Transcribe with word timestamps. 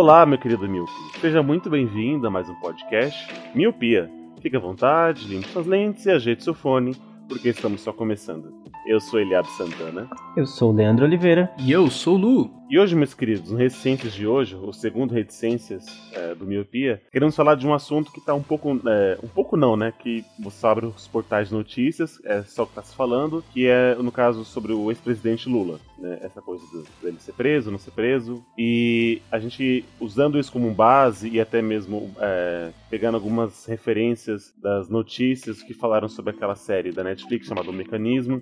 Olá, 0.00 0.24
meu 0.24 0.38
querido 0.38 0.66
Miopia. 0.66 0.94
Seja 1.20 1.42
muito 1.42 1.68
bem-vindo 1.68 2.26
a 2.26 2.30
mais 2.30 2.48
um 2.48 2.54
podcast 2.54 3.28
Miopia. 3.54 4.10
Fique 4.40 4.56
à 4.56 4.58
vontade, 4.58 5.28
limpe 5.28 5.46
suas 5.48 5.66
lentes 5.66 6.06
e 6.06 6.10
ajeite 6.10 6.42
seu 6.42 6.54
fone, 6.54 6.96
porque 7.28 7.50
estamos 7.50 7.82
só 7.82 7.92
começando. 7.92 8.50
Eu 8.86 8.98
sou 8.98 9.20
Eliab 9.20 9.46
Santana. 9.58 10.08
Eu 10.34 10.46
sou 10.46 10.72
o 10.72 10.74
Leandro 10.74 11.04
Oliveira. 11.04 11.52
E 11.58 11.70
eu 11.70 11.90
sou 11.90 12.14
o 12.14 12.18
Lu. 12.18 12.59
E 12.70 12.78
hoje, 12.78 12.94
meus 12.94 13.12
queridos, 13.12 13.50
no 13.50 13.58
Reticências 13.58 14.12
de 14.14 14.28
hoje, 14.28 14.54
o 14.54 14.72
segundo 14.72 15.12
Reticências 15.12 15.84
é, 16.12 16.36
do 16.36 16.46
Miopia, 16.46 17.02
queremos 17.10 17.34
falar 17.34 17.56
de 17.56 17.66
um 17.66 17.74
assunto 17.74 18.12
que 18.12 18.20
tá 18.20 18.32
um 18.32 18.44
pouco. 18.44 18.80
é, 18.88 19.18
um 19.20 19.26
pouco 19.26 19.56
não, 19.56 19.76
né? 19.76 19.92
Que 19.98 20.24
você 20.38 20.64
abre 20.68 20.86
os 20.86 21.08
portais 21.08 21.48
de 21.48 21.54
notícias, 21.54 22.20
é 22.24 22.44
só 22.44 22.62
o 22.62 22.68
que 22.68 22.74
tá 22.76 22.82
se 22.84 22.94
falando, 22.94 23.42
que 23.52 23.66
é, 23.66 23.96
no 23.96 24.12
caso, 24.12 24.44
sobre 24.44 24.72
o 24.72 24.88
ex-presidente 24.88 25.48
Lula. 25.48 25.80
Né, 25.98 26.20
essa 26.22 26.40
coisa 26.40 26.64
dele 27.02 27.18
ser 27.18 27.32
preso, 27.32 27.72
não 27.72 27.78
ser 27.78 27.90
preso. 27.90 28.40
E 28.56 29.20
a 29.32 29.40
gente, 29.40 29.84
usando 29.98 30.38
isso 30.38 30.52
como 30.52 30.72
base 30.72 31.28
e 31.28 31.40
até 31.40 31.60
mesmo 31.60 32.14
é, 32.20 32.70
pegando 32.88 33.16
algumas 33.16 33.66
referências 33.66 34.54
das 34.62 34.88
notícias 34.88 35.60
que 35.60 35.74
falaram 35.74 36.08
sobre 36.08 36.30
aquela 36.30 36.54
série 36.54 36.92
da 36.92 37.02
Netflix 37.02 37.48
chamada 37.48 37.68
O 37.68 37.72
Mecanismo, 37.72 38.40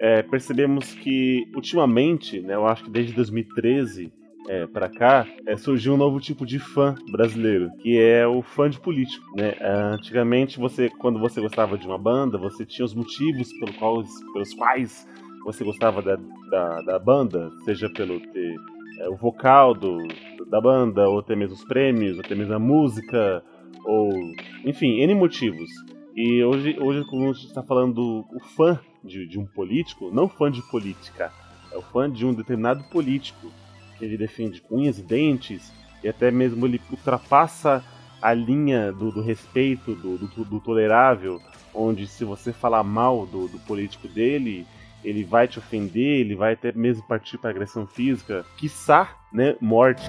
é, 0.00 0.22
percebemos 0.22 0.94
que 0.94 1.46
ultimamente, 1.54 2.40
né, 2.40 2.54
eu 2.54 2.66
acho 2.66 2.84
que 2.84 2.90
desde 2.90 3.12
2013 3.12 4.10
é, 4.48 4.66
para 4.66 4.88
cá, 4.88 5.26
é, 5.46 5.56
surgiu 5.56 5.92
um 5.92 5.96
novo 5.98 6.18
tipo 6.18 6.46
de 6.46 6.58
fã 6.58 6.94
brasileiro, 7.12 7.70
que 7.82 8.00
é 8.00 8.26
o 8.26 8.40
fã 8.40 8.70
de 8.70 8.80
político. 8.80 9.24
Né? 9.36 9.54
É, 9.60 9.70
antigamente, 9.70 10.58
você, 10.58 10.88
quando 10.88 11.20
você 11.20 11.40
gostava 11.40 11.76
de 11.76 11.86
uma 11.86 11.98
banda, 11.98 12.38
você 12.38 12.64
tinha 12.64 12.84
os 12.84 12.94
motivos 12.94 13.52
pelos 14.32 14.54
quais 14.54 15.06
você 15.44 15.62
gostava 15.62 16.00
da, 16.00 16.16
da, 16.50 16.82
da 16.82 16.98
banda, 16.98 17.50
seja 17.64 17.88
pelo 17.90 18.18
ter 18.18 18.56
é, 19.00 19.08
o 19.08 19.16
vocal 19.16 19.74
do, 19.74 19.98
da 20.48 20.60
banda, 20.60 21.08
ou 21.08 21.18
até 21.20 21.36
mesmo 21.36 21.54
os 21.54 21.64
prêmios, 21.64 22.16
ou 22.16 22.24
até 22.24 22.34
mesmo 22.34 22.54
a 22.54 22.58
música, 22.58 23.44
ou 23.84 24.10
enfim, 24.64 25.00
N 25.00 25.14
motivos. 25.14 25.70
E 26.22 26.44
hoje, 26.44 26.76
hoje 26.78 27.02
como 27.08 27.30
a 27.30 27.32
gente 27.32 27.46
está 27.46 27.62
falando 27.62 27.94
do 27.94 28.26
o 28.30 28.40
fã 28.54 28.78
de, 29.02 29.26
de 29.26 29.38
um 29.38 29.46
político, 29.46 30.10
não 30.12 30.28
fã 30.28 30.50
de 30.50 30.60
política, 30.70 31.32
é 31.72 31.78
o 31.78 31.80
fã 31.80 32.10
de 32.10 32.26
um 32.26 32.34
determinado 32.34 32.84
político, 32.90 33.50
que 33.96 34.04
ele 34.04 34.18
defende 34.18 34.60
com 34.60 34.76
unhas 34.76 34.98
e 34.98 35.02
dentes, 35.02 35.72
e 36.04 36.08
até 36.10 36.30
mesmo 36.30 36.66
ele 36.66 36.78
ultrapassa 36.90 37.82
a 38.20 38.34
linha 38.34 38.92
do, 38.92 39.10
do 39.10 39.22
respeito, 39.22 39.94
do, 39.94 40.18
do, 40.18 40.44
do 40.44 40.60
tolerável, 40.60 41.40
onde 41.72 42.06
se 42.06 42.22
você 42.22 42.52
falar 42.52 42.82
mal 42.82 43.24
do, 43.24 43.48
do 43.48 43.58
político 43.60 44.06
dele, 44.06 44.66
ele 45.02 45.24
vai 45.24 45.48
te 45.48 45.58
ofender, 45.58 46.20
ele 46.20 46.36
vai 46.36 46.52
até 46.52 46.70
mesmo 46.70 47.02
partir 47.08 47.38
para 47.38 47.48
agressão 47.48 47.86
física, 47.86 48.44
quiçá, 48.58 49.16
né, 49.32 49.56
morte. 49.58 50.06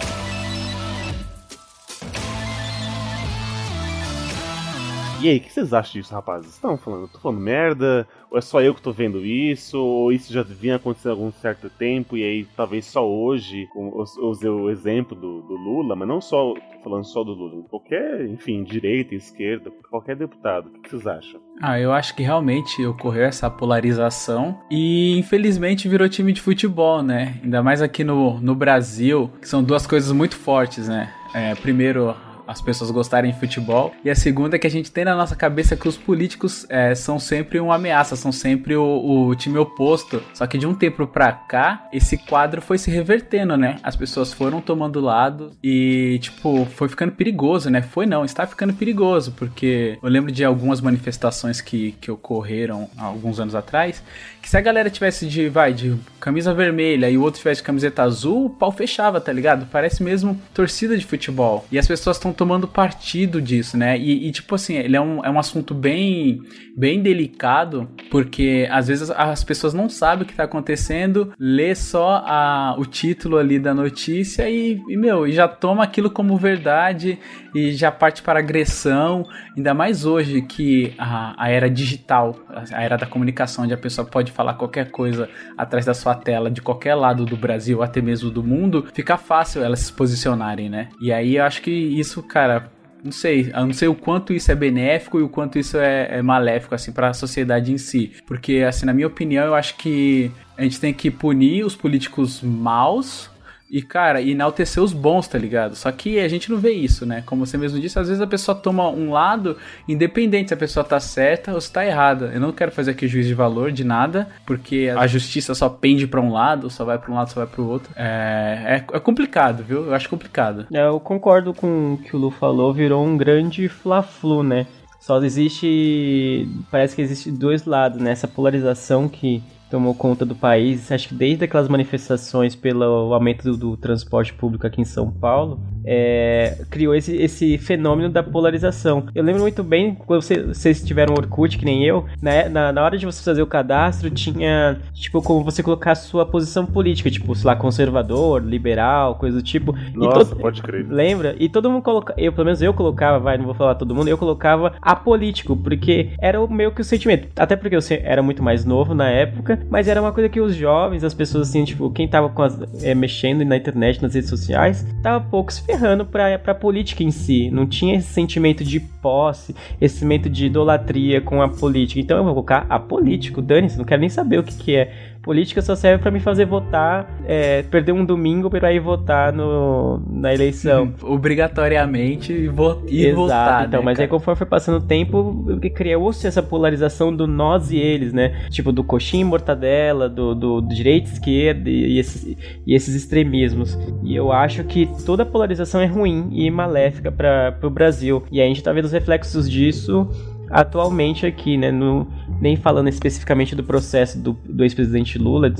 E 5.21 5.29
aí, 5.29 5.37
o 5.37 5.39
que 5.39 5.53
vocês 5.53 5.71
acham 5.71 6.01
disso, 6.01 6.15
rapazes? 6.15 6.51
Estão 6.51 6.75
falando, 6.75 7.07
tô 7.07 7.19
falando 7.19 7.39
merda? 7.39 8.07
Ou 8.31 8.39
é 8.39 8.41
só 8.41 8.59
eu 8.59 8.73
que 8.73 8.81
tô 8.81 8.91
vendo 8.91 9.23
isso? 9.23 9.77
Ou 9.77 10.11
isso 10.11 10.33
já 10.33 10.41
vinha 10.41 10.77
acontecendo 10.77 11.11
há 11.11 11.13
algum 11.13 11.31
certo 11.31 11.69
tempo 11.69 12.17
e 12.17 12.23
aí 12.23 12.47
talvez 12.57 12.87
só 12.87 13.07
hoje, 13.07 13.67
eu 13.75 14.29
usei 14.29 14.49
o 14.49 14.67
exemplo 14.67 15.15
do, 15.15 15.43
do 15.43 15.53
Lula, 15.53 15.95
mas 15.95 16.07
não 16.07 16.19
só, 16.19 16.55
falando 16.83 17.03
só 17.03 17.23
do 17.23 17.33
Lula, 17.33 17.63
qualquer, 17.69 18.25
enfim, 18.25 18.63
direita, 18.63 19.13
esquerda, 19.13 19.69
qualquer 19.91 20.15
deputado, 20.15 20.69
o 20.69 20.81
que 20.81 20.89
vocês 20.89 21.05
acham? 21.05 21.39
Ah, 21.61 21.79
eu 21.79 21.93
acho 21.93 22.15
que 22.15 22.23
realmente 22.23 22.83
ocorreu 22.83 23.25
essa 23.25 23.47
polarização 23.47 24.59
e 24.71 25.19
infelizmente 25.19 25.87
virou 25.87 26.09
time 26.09 26.33
de 26.33 26.41
futebol, 26.41 27.03
né? 27.03 27.39
Ainda 27.43 27.61
mais 27.61 27.79
aqui 27.79 28.03
no, 28.03 28.41
no 28.41 28.55
Brasil, 28.55 29.29
que 29.39 29.47
são 29.47 29.63
duas 29.63 29.85
coisas 29.85 30.11
muito 30.11 30.35
fortes, 30.35 30.87
né? 30.87 31.13
É, 31.35 31.53
primeiro, 31.53 32.15
as 32.47 32.61
pessoas 32.61 32.91
gostarem 32.91 33.31
de 33.31 33.39
futebol. 33.39 33.93
E 34.03 34.09
a 34.09 34.15
segunda 34.15 34.55
é 34.55 34.59
que 34.59 34.67
a 34.67 34.71
gente 34.71 34.91
tem 34.91 35.05
na 35.05 35.15
nossa 35.15 35.35
cabeça 35.35 35.75
que 35.75 35.87
os 35.87 35.97
políticos 35.97 36.65
é, 36.69 36.93
são 36.95 37.19
sempre 37.19 37.59
uma 37.59 37.75
ameaça, 37.75 38.15
são 38.15 38.31
sempre 38.31 38.75
o, 38.75 39.27
o, 39.27 39.35
time 39.35 39.57
oposto. 39.57 40.21
Só 40.33 40.45
que 40.47 40.57
de 40.57 40.67
um 40.67 40.73
tempo 40.73 41.05
pra 41.07 41.31
cá, 41.31 41.87
esse 41.91 42.17
quadro 42.17 42.61
foi 42.61 42.77
se 42.77 42.91
revertendo, 42.91 43.57
né? 43.57 43.77
As 43.83 43.95
pessoas 43.95 44.33
foram 44.33 44.61
tomando 44.61 44.99
lado 44.99 45.51
e, 45.63 46.19
tipo, 46.21 46.65
foi 46.65 46.89
ficando 46.89 47.13
perigoso, 47.13 47.69
né? 47.69 47.81
Foi 47.81 48.05
não, 48.05 48.25
está 48.25 48.45
ficando 48.45 48.73
perigoso, 48.73 49.31
porque 49.31 49.97
eu 50.01 50.09
lembro 50.09 50.31
de 50.31 50.43
algumas 50.43 50.81
manifestações 50.81 51.61
que, 51.61 51.93
que 52.01 52.11
ocorreram 52.11 52.89
há 52.97 53.05
alguns 53.05 53.39
anos 53.39 53.55
atrás, 53.55 54.03
que 54.41 54.49
se 54.49 54.57
a 54.57 54.61
galera 54.61 54.89
tivesse 54.89 55.27
de, 55.27 55.49
vai, 55.49 55.73
de 55.73 55.95
camisa 56.19 56.53
vermelha 56.53 57.09
e 57.09 57.17
o 57.17 57.21
outro 57.21 57.39
tivesse 57.39 57.61
de 57.61 57.65
camiseta 57.65 58.03
azul, 58.03 58.45
o 58.45 58.49
pau 58.49 58.71
fechava, 58.71 59.21
tá 59.21 59.31
ligado? 59.31 59.67
Parece 59.71 60.03
mesmo 60.03 60.39
torcida 60.53 60.97
de 60.97 61.05
futebol. 61.05 61.65
E 61.71 61.77
as 61.77 61.87
pessoas 61.87 62.17
estão 62.17 62.30
tomando 62.33 62.67
partido 62.67 63.41
disso, 63.41 63.77
né? 63.77 63.97
E, 63.97 64.27
e, 64.27 64.31
tipo 64.31 64.55
assim, 64.55 64.75
ele 64.75 64.95
é 64.95 65.01
um, 65.01 65.23
é 65.23 65.29
um 65.29 65.39
assunto 65.39 65.73
bem, 65.73 66.41
bem 66.75 67.01
delicado, 67.01 67.89
porque 68.09 68.67
às 68.71 68.87
vezes 68.87 69.09
as 69.09 69.43
pessoas 69.43 69.73
não 69.73 69.89
sabem 69.89 70.23
o 70.23 70.27
que 70.27 70.35
tá 70.35 70.43
acontecendo, 70.43 71.33
lê 71.39 71.73
só 71.75 72.23
a, 72.25 72.75
o 72.77 72.85
título 72.85 73.37
ali 73.37 73.59
da 73.59 73.73
notícia 73.73 74.49
e, 74.49 74.81
e, 74.87 74.97
meu, 74.97 75.27
e 75.27 75.31
já 75.31 75.47
toma 75.47 75.83
aquilo 75.83 76.09
como 76.09 76.37
verdade 76.37 77.19
e 77.53 77.71
já 77.71 77.91
parte 77.91 78.21
para 78.21 78.39
agressão. 78.39 79.25
Ainda 79.55 79.73
mais 79.73 80.05
hoje 80.05 80.41
que 80.41 80.93
a, 80.97 81.35
a 81.37 81.49
era 81.49 81.69
digital, 81.69 82.35
a 82.71 82.81
era 82.81 82.97
da 82.97 83.05
comunicação, 83.05 83.63
onde 83.63 83.73
a 83.73 83.77
pessoa 83.77 84.07
pode 84.07 84.31
falar 84.31 84.53
qualquer 84.53 84.91
coisa 84.91 85.29
atrás 85.57 85.85
da 85.85 85.93
sua 85.93 86.15
tela, 86.15 86.49
de 86.49 86.61
qualquer 86.61 86.95
lado 86.95 87.25
do 87.25 87.35
Brasil, 87.35 87.81
até 87.83 88.01
mesmo 88.01 88.29
do 88.29 88.43
mundo, 88.43 88.87
fica 88.93 89.17
fácil 89.17 89.63
elas 89.63 89.79
se 89.79 89.93
posicionarem, 89.93 90.69
né? 90.69 90.89
E 91.01 91.11
aí 91.11 91.37
eu 91.37 91.43
acho 91.43 91.61
que 91.61 91.71
isso, 91.71 92.20
cara, 92.21 92.71
não 93.03 93.11
sei, 93.11 93.51
eu 93.53 93.65
não 93.65 93.73
sei 93.73 93.87
o 93.87 93.95
quanto 93.95 94.33
isso 94.33 94.51
é 94.51 94.55
benéfico 94.55 95.19
e 95.19 95.23
o 95.23 95.29
quanto 95.29 95.57
isso 95.57 95.77
é, 95.77 96.17
é 96.17 96.21
maléfico, 96.21 96.75
assim, 96.75 96.91
para 96.91 97.09
a 97.09 97.13
sociedade 97.13 97.71
em 97.73 97.77
si. 97.77 98.11
Porque, 98.27 98.63
assim, 98.67 98.85
na 98.85 98.93
minha 98.93 99.07
opinião, 99.07 99.45
eu 99.45 99.55
acho 99.55 99.75
que 99.77 100.31
a 100.57 100.61
gente 100.61 100.79
tem 100.79 100.93
que 100.93 101.09
punir 101.09 101.65
os 101.65 101.75
políticos 101.75 102.41
maus 102.41 103.29
e, 103.71 103.81
cara, 103.81 104.21
enaltecer 104.21 104.83
os 104.83 104.91
bons, 104.91 105.29
tá 105.29 105.37
ligado? 105.37 105.75
Só 105.77 105.89
que 105.93 106.19
a 106.19 106.27
gente 106.27 106.51
não 106.51 106.57
vê 106.57 106.71
isso, 106.71 107.05
né? 107.05 107.23
Como 107.25 107.45
você 107.45 107.57
mesmo 107.57 107.79
disse, 107.79 107.97
às 107.97 108.09
vezes 108.09 108.21
a 108.21 108.27
pessoa 108.27 108.53
toma 108.53 108.89
um 108.89 109.11
lado, 109.11 109.55
independente 109.87 110.49
se 110.49 110.53
a 110.53 110.57
pessoa 110.57 110.83
tá 110.83 110.99
certa 110.99 111.53
ou 111.53 111.61
se 111.61 111.71
tá 111.71 111.85
errada. 111.85 112.31
Eu 112.33 112.41
não 112.41 112.51
quero 112.51 112.69
fazer 112.69 112.91
aqui 112.91 113.07
juízo 113.07 113.29
de 113.29 113.33
valor 113.33 113.71
de 113.71 113.85
nada, 113.85 114.27
porque 114.45 114.91
a 114.93 115.07
justiça 115.07 115.55
só 115.55 115.69
pende 115.69 116.05
para 116.05 116.19
um 116.19 116.33
lado, 116.33 116.69
só 116.69 116.83
vai 116.83 116.97
para 116.97 117.09
um 117.09 117.15
lado, 117.15 117.29
só 117.29 117.39
vai 117.39 117.47
para 117.47 117.61
o 117.61 117.67
outro. 117.67 117.93
É, 117.95 118.83
é, 118.91 118.97
é, 118.97 118.99
complicado, 118.99 119.63
viu? 119.63 119.85
Eu 119.85 119.93
acho 119.93 120.09
complicado. 120.09 120.67
Eu 120.69 120.99
concordo 120.99 121.53
com 121.53 121.93
o 121.93 121.97
que 121.97 122.13
o 122.13 122.19
Lu 122.19 122.29
falou, 122.29 122.73
virou 122.73 123.05
um 123.05 123.15
grande 123.15 123.69
fla-flu, 123.69 124.43
né? 124.43 124.67
Só 124.99 125.23
existe. 125.23 126.45
Parece 126.69 126.93
que 126.93 127.01
existe 127.01 127.31
dois 127.31 127.65
lados, 127.65 128.01
né? 128.01 128.11
Essa 128.11 128.27
polarização 128.27 129.07
que 129.07 129.41
tomou 129.71 129.95
conta 129.95 130.25
do 130.25 130.35
país. 130.35 130.91
Acho 130.91 131.07
que 131.07 131.15
desde 131.15 131.45
aquelas 131.45 131.69
manifestações 131.69 132.55
pelo 132.55 133.13
aumento 133.13 133.43
do, 133.43 133.57
do 133.57 133.77
transporte 133.77 134.33
público 134.33 134.67
aqui 134.67 134.81
em 134.81 134.85
São 134.85 135.09
Paulo, 135.09 135.59
é, 135.85 136.63
criou 136.69 136.93
esse, 136.93 137.15
esse 137.15 137.57
fenômeno 137.57 138.09
da 138.09 138.21
polarização. 138.21 139.05
Eu 139.15 139.23
lembro 139.23 139.41
muito 139.41 139.63
bem 139.63 139.95
quando 139.95 140.21
você, 140.21 140.43
vocês 140.43 140.83
tiveram 140.83 141.13
Orkut, 141.13 141.57
que 141.57 141.65
nem 141.65 141.85
eu, 141.85 142.05
né, 142.21 142.49
na, 142.49 142.71
na 142.73 142.83
hora 142.83 142.97
de 142.97 143.05
você 143.05 143.23
fazer 143.23 143.41
o 143.41 143.47
cadastro, 143.47 144.09
tinha, 144.09 144.79
tipo, 144.93 145.21
como 145.21 145.43
você 145.43 145.63
colocar 145.63 145.91
a 145.91 145.95
sua 145.95 146.25
posição 146.25 146.65
política, 146.65 147.09
tipo, 147.09 147.33
sei 147.33 147.47
lá, 147.47 147.55
conservador, 147.55 148.43
liberal, 148.43 149.15
coisa 149.15 149.37
do 149.37 149.43
tipo. 149.43 149.73
Nossa, 149.95 150.35
pode 150.35 150.61
crer. 150.61 150.85
Lembra? 150.87 151.35
E 151.39 151.47
todo 151.47 151.69
mundo 151.69 151.81
coloca, 151.81 152.13
eu, 152.17 152.33
pelo 152.33 152.45
menos 152.45 152.61
eu 152.61 152.73
colocava, 152.73 153.19
vai, 153.19 153.37
não 153.37 153.45
vou 153.45 153.55
falar 153.55 153.75
todo 153.75 153.95
mundo, 153.95 154.09
eu 154.09 154.17
colocava 154.17 154.73
apolítico, 154.81 155.55
porque 155.55 156.09
era 156.19 156.41
o 156.41 156.51
meio 156.51 156.71
que 156.71 156.81
o 156.81 156.85
sentimento. 156.85 157.29
Até 157.37 157.55
porque 157.55 157.75
eu 157.75 157.81
era 158.03 158.21
muito 158.21 158.43
mais 158.43 158.65
novo 158.65 158.93
na 158.93 159.09
época, 159.09 159.60
mas 159.69 159.87
era 159.87 160.01
uma 160.01 160.11
coisa 160.11 160.29
que 160.29 160.39
os 160.39 160.55
jovens, 160.55 161.03
as 161.03 161.13
pessoas 161.13 161.49
assim, 161.49 161.63
tipo, 161.63 161.89
quem 161.91 162.07
tava 162.07 162.29
com 162.29 162.41
as, 162.41 162.59
é, 162.83 162.93
mexendo 162.93 163.43
na 163.45 163.57
internet, 163.57 164.01
nas 164.01 164.13
redes 164.13 164.29
sociais, 164.29 164.85
tava 165.01 165.23
pouco 165.23 165.51
se 165.51 165.61
ferrando 165.63 166.05
pra, 166.05 166.37
pra 166.39 166.53
política 166.53 167.03
em 167.03 167.11
si. 167.11 167.49
Não 167.51 167.65
tinha 167.65 167.95
esse 167.95 168.07
sentimento 168.07 168.63
de 168.63 168.79
posse, 168.79 169.55
esse 169.79 169.95
sentimento 169.95 170.29
de 170.29 170.45
idolatria 170.45 171.21
com 171.21 171.41
a 171.41 171.47
política. 171.47 171.99
Então 171.99 172.17
eu 172.17 172.23
vou 172.23 172.33
colocar 172.33 172.65
apolítico, 172.69 173.41
dane-se, 173.41 173.77
não 173.77 173.85
quero 173.85 174.01
nem 174.01 174.09
saber 174.09 174.39
o 174.39 174.43
que, 174.43 174.55
que 174.55 174.75
é 174.75 175.10
Política 175.21 175.61
só 175.61 175.75
serve 175.75 176.01
para 176.01 176.09
me 176.09 176.19
fazer 176.19 176.45
votar, 176.45 177.07
é, 177.25 177.61
perder 177.63 177.91
um 177.91 178.03
domingo 178.03 178.49
para 178.49 178.73
ir 178.73 178.79
votar 178.79 179.31
no, 179.31 180.01
na 180.09 180.33
eleição. 180.33 180.93
Obrigatoriamente 181.01 182.33
e, 182.33 183.05
Exato, 183.05 183.15
votar. 183.15 183.67
então, 183.67 183.79
né, 183.81 183.85
mas 183.85 183.97
cara? 183.97 184.05
aí 184.05 184.09
conforme 184.09 184.37
foi 184.37 184.47
passando 184.47 184.77
o 184.77 184.81
tempo, 184.81 185.45
criou-se 185.75 186.25
essa 186.25 186.41
polarização 186.41 187.15
do 187.15 187.27
nós 187.27 187.71
e 187.71 187.77
eles, 187.77 188.11
né? 188.13 188.47
Tipo, 188.49 188.71
do 188.71 188.83
coxinha 188.83 189.21
e 189.21 189.25
mortadela, 189.25 190.09
do, 190.09 190.33
do, 190.33 190.61
do 190.61 190.73
direita 190.73 191.09
e 191.09 191.13
esquerda 191.13 191.69
e 191.69 191.99
esses, 191.99 192.37
e 192.65 192.73
esses 192.73 192.95
extremismos. 192.95 193.77
E 194.03 194.15
eu 194.15 194.31
acho 194.31 194.63
que 194.63 194.89
toda 195.05 195.23
polarização 195.23 195.81
é 195.81 195.85
ruim 195.85 196.29
e 196.31 196.49
maléfica 196.49 197.11
para 197.11 197.55
o 197.61 197.69
Brasil. 197.69 198.23
E 198.31 198.41
a 198.41 198.45
gente 198.45 198.63
tá 198.63 198.73
vendo 198.73 198.85
os 198.85 198.91
reflexos 198.91 199.47
disso 199.47 200.09
atualmente 200.51 201.25
aqui, 201.25 201.57
né? 201.57 201.71
No, 201.71 202.07
nem 202.39 202.55
falando 202.55 202.87
especificamente 202.87 203.55
do 203.55 203.63
processo 203.63 204.19
do, 204.19 204.33
do 204.45 204.63
ex-presidente 204.63 205.17
Lula, 205.17 205.51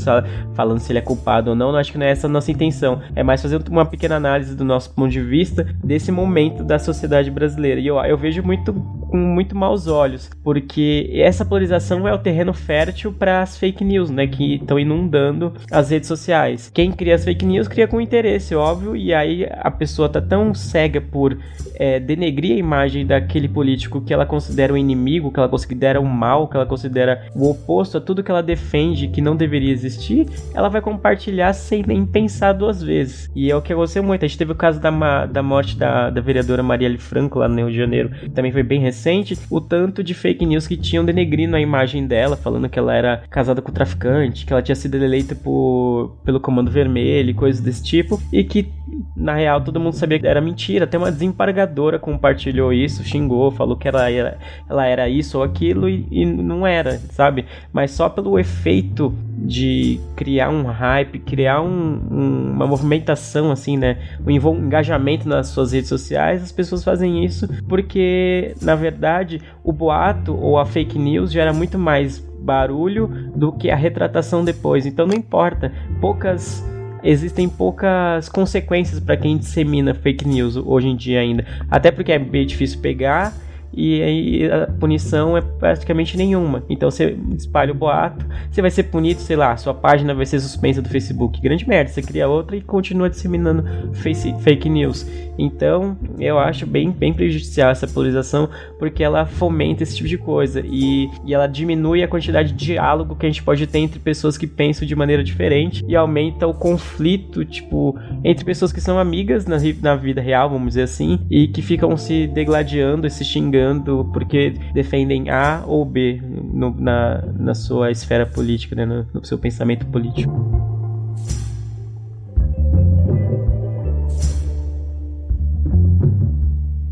falando 0.54 0.80
se 0.80 0.92
ele 0.92 1.00
é 1.00 1.02
culpado 1.02 1.52
ou 1.52 1.56
não, 1.56 1.72
não 1.72 1.80
acho 1.80 1.92
que 1.92 1.98
não 1.98 2.06
é 2.06 2.12
essa 2.12 2.28
a 2.28 2.30
nossa 2.30 2.52
intenção. 2.52 3.02
É 3.16 3.24
mais 3.24 3.42
fazer 3.42 3.62
uma 3.70 3.86
pequena 3.86 4.16
análise 4.16 4.56
do 4.56 4.64
nosso 4.64 4.94
ponto 4.94 5.10
de 5.10 5.22
vista 5.22 5.68
desse 5.84 6.12
momento 6.12 6.64
da 6.64 6.80
sociedade 6.80 7.30
brasileira. 7.32 7.80
E 7.80 7.88
eu, 7.88 7.98
eu 7.98 8.18
vejo 8.18 8.44
muito 8.44 8.74
com 9.12 9.18
muito 9.18 9.56
maus 9.56 9.88
olhos, 9.88 10.30
porque 10.42 11.12
essa 11.14 11.44
polarização 11.44 12.08
é 12.08 12.14
o 12.14 12.18
terreno 12.18 12.54
fértil 12.54 13.12
para 13.12 13.42
as 13.42 13.58
fake 13.58 13.84
news, 13.84 14.10
né? 14.10 14.26
Que 14.26 14.56
estão 14.56 14.80
inundando 14.80 15.54
as 15.70 15.90
redes 15.90 16.08
sociais. 16.08 16.72
Quem 16.74 16.92
cria 16.92 17.16
as 17.16 17.26
fake 17.26 17.46
news 17.46 17.68
cria 17.68 17.88
com 17.88 18.00
interesse, 18.00 18.56
óbvio, 18.56 18.96
e 18.96 19.14
aí 19.14 19.46
a 19.52 19.70
pessoa 19.70 20.08
tá 20.08 20.22
tão 20.22 20.54
cega 20.54 21.02
por 21.02 21.38
é, 21.76 22.00
denegrir 22.00 22.56
a 22.56 22.60
imagem 22.60 23.06
daquele 23.06 23.50
político 23.50 24.02
que 24.02 24.14
ela 24.14 24.26
considera 24.26 24.74
um 24.74 24.78
inimigo, 24.78 25.32
que 25.32 25.40
ela 25.40 25.50
considera 25.50 26.00
um 26.00 26.06
mal, 26.06 26.48
que 26.48 26.56
ela 26.56 26.61
considera 26.66 27.28
o 27.36 27.50
oposto 27.50 27.98
a 27.98 28.02
tudo 28.02 28.24
que 28.24 28.32
ela 28.32 28.44
defende 28.44 29.08
que 29.08 29.22
não 29.22 29.36
deveria 29.36 29.72
existir, 29.72 30.28
ela 30.54 30.70
vai 30.70 30.82
compartilhar 30.82 31.54
sem 31.54 31.84
nem 31.86 32.06
pensar 32.06 32.54
duas 32.54 32.82
vezes. 32.82 33.30
E 33.36 33.52
é 33.52 33.56
o 33.56 33.62
que 33.62 33.74
aconteceu 33.74 34.04
muito. 34.04 34.24
A 34.24 34.28
gente 34.28 34.38
teve 34.38 34.52
o 34.52 34.56
caso 34.56 34.80
da, 34.80 35.26
da 35.26 35.44
morte 35.44 35.78
da, 35.78 36.10
da 36.10 36.22
vereadora 36.22 36.64
Marielle 36.64 36.98
Franco 36.98 37.40
lá 37.40 37.48
no 37.48 37.56
Rio 37.56 37.72
de 37.72 37.78
Janeiro, 37.78 38.10
que 38.10 38.30
também 38.30 38.52
foi 38.52 38.64
bem 38.64 38.80
recente. 38.80 39.38
O 39.50 39.60
tanto 39.60 40.04
de 40.04 40.14
fake 40.14 40.46
news 40.46 40.68
que 40.68 40.78
tinham 40.78 41.04
denegrindo 41.04 41.56
a 41.56 41.62
imagem 41.62 42.06
dela, 42.06 42.36
falando 42.38 42.70
que 42.70 42.80
ela 42.80 42.94
era 42.94 43.24
casada 43.30 43.62
com 43.62 43.72
traficante, 43.72 44.46
que 44.46 44.54
ela 44.54 44.62
tinha 44.62 44.76
sido 44.76 44.96
eleita 44.96 45.36
por, 45.36 46.18
pelo 46.24 46.40
Comando 46.40 46.72
Vermelho 46.72 47.32
coisas 47.42 47.62
desse 47.62 47.84
tipo, 47.84 48.22
e 48.32 48.44
que 48.44 48.72
na 49.16 49.34
real 49.34 49.62
todo 49.62 49.80
mundo 49.80 49.94
sabia 49.94 50.20
que 50.20 50.28
era 50.28 50.42
mentira. 50.42 50.86
Até 50.86 50.98
uma 50.98 51.12
desembargadora 51.12 51.98
compartilhou 51.98 52.72
isso, 52.72 53.04
xingou, 53.04 53.52
falou 53.52 53.76
que 53.76 53.88
ela 53.88 54.10
era, 54.10 54.38
ela 54.70 54.86
era 54.86 55.10
isso 55.10 55.38
ou 55.38 55.44
aquilo 55.44 55.90
e, 55.90 56.08
e 56.12 56.26
não 56.52 56.68
era, 56.68 57.00
sabe? 57.12 57.46
Mas 57.74 57.92
só 57.92 58.10
pelo 58.10 58.38
efeito 58.38 59.14
de 59.38 60.00
criar 60.16 60.50
um 60.50 60.64
hype, 60.64 61.20
criar 61.20 61.62
um- 61.62 62.00
um- 62.12 62.52
uma 62.52 62.68
movimentação 62.68 63.52
assim, 63.52 63.78
né? 63.78 63.98
Um 64.26 64.30
engajamento 64.32 65.28
nas 65.28 65.48
suas 65.48 65.72
redes 65.72 65.90
sociais, 65.90 66.44
as 66.44 66.52
pessoas 66.52 66.84
fazem 66.84 67.26
isso 67.26 67.48
porque, 67.68 68.56
na 68.62 68.76
verdade, 68.76 69.42
o 69.64 69.72
boato 69.72 70.36
ou 70.36 70.60
a 70.60 70.66
fake 70.66 71.00
news 71.00 71.32
gera 71.32 71.52
muito 71.54 71.80
mais 71.80 72.20
barulho 72.20 73.08
do 73.36 73.52
que 73.52 73.70
a 73.70 73.76
retratação 73.76 74.44
depois. 74.44 74.86
Então 74.86 75.08
não 75.08 75.16
importa, 75.16 75.72
poucas 76.00 76.64
existem 77.04 77.50
poucas 77.50 78.30
consequências 78.30 79.00
para 79.00 79.18
quem 79.18 79.38
dissemina 79.38 79.94
fake 79.94 80.28
news 80.28 80.56
hoje 80.56 80.88
em 80.88 80.96
dia 80.96 81.20
ainda. 81.20 81.46
Até 81.70 81.90
porque 81.90 82.12
é 82.12 82.20
bem 82.20 82.46
difícil 82.46 82.80
pegar 82.80 83.34
e 83.74 84.02
aí 84.02 84.52
a 84.52 84.68
punição 84.68 85.38
é 85.38 85.42
praticamente 85.42 86.18
nenhuma. 86.18 86.64
Então 86.70 86.90
você 86.92 87.18
espalha 87.38 87.72
o 87.72 87.76
boato, 87.76 88.26
você 88.50 88.62
vai 88.62 88.72
ser 88.72 88.84
punido, 88.84 89.22
sei 89.22 89.36
lá, 89.36 89.56
sua 89.58 89.74
página 89.74 90.14
vai 90.14 90.26
ser 90.26 90.40
suspensa 90.40 90.82
do 90.82 90.90
Facebook. 90.90 91.42
Grande 91.42 91.68
merda, 91.68 91.90
você 91.90 92.02
cria 92.02 92.28
outra 92.28 92.56
e 92.56 92.62
continua 92.62 93.10
disseminando 93.10 93.64
face- 93.94 94.34
fake 94.42 94.70
news. 94.70 95.06
Então 95.44 95.98
eu 96.20 96.38
acho 96.38 96.66
bem, 96.68 96.92
bem 96.92 97.14
prejudicial 97.14 97.72
essa 97.72 97.88
polarização 97.88 98.50
porque 98.78 99.04
ela 99.04 99.26
fomenta 99.26 99.84
esse 99.84 99.96
tipo 99.96 100.08
de 100.08 100.18
coisa 100.18 100.62
e, 100.66 101.10
e 101.26 101.34
ela 101.34 101.48
diminui 101.48 102.04
a 102.04 102.08
quantidade 102.08 102.54
de 102.54 102.66
diálogo 102.66 103.16
que 103.16 103.26
a 103.26 103.30
gente 103.30 103.42
pode 103.44 103.66
ter 103.68 103.80
entre 103.80 104.00
pessoas 104.00 104.38
que 104.38 104.46
pensam 104.48 104.88
de 104.88 104.96
maneira 104.96 105.24
diferente 105.24 105.84
e 105.88 105.96
aumenta 105.96 106.48
o 106.48 106.54
conflito, 106.54 107.44
tipo, 107.44 107.98
entre 108.24 108.46
pessoas 108.46 108.72
que 108.72 108.80
são 108.82 109.00
amigas 109.00 109.46
na, 109.46 109.58
na 109.82 109.96
vida 109.96 110.22
real, 110.22 110.50
vamos 110.50 110.70
dizer 110.70 110.84
assim, 110.84 111.20
e 111.30 111.48
que 111.48 111.62
ficam 111.62 111.96
se 111.98 112.28
degladiando 112.28 113.08
e 113.08 113.10
se 113.10 113.24
xingando 113.26 114.10
porque 114.14 114.54
defendem 114.74 115.30
A 115.30 115.64
ou 115.66 115.84
B 115.86 116.22
no- 116.54 116.76
na, 116.78 117.24
na 117.38 117.54
sua 117.56 117.92
esfera 117.92 118.26
política, 118.26 118.76
né, 118.76 118.86
no, 118.86 119.06
no 119.14 119.26
seu 119.26 119.38
pensamento 119.38 119.86
político. 119.88 120.81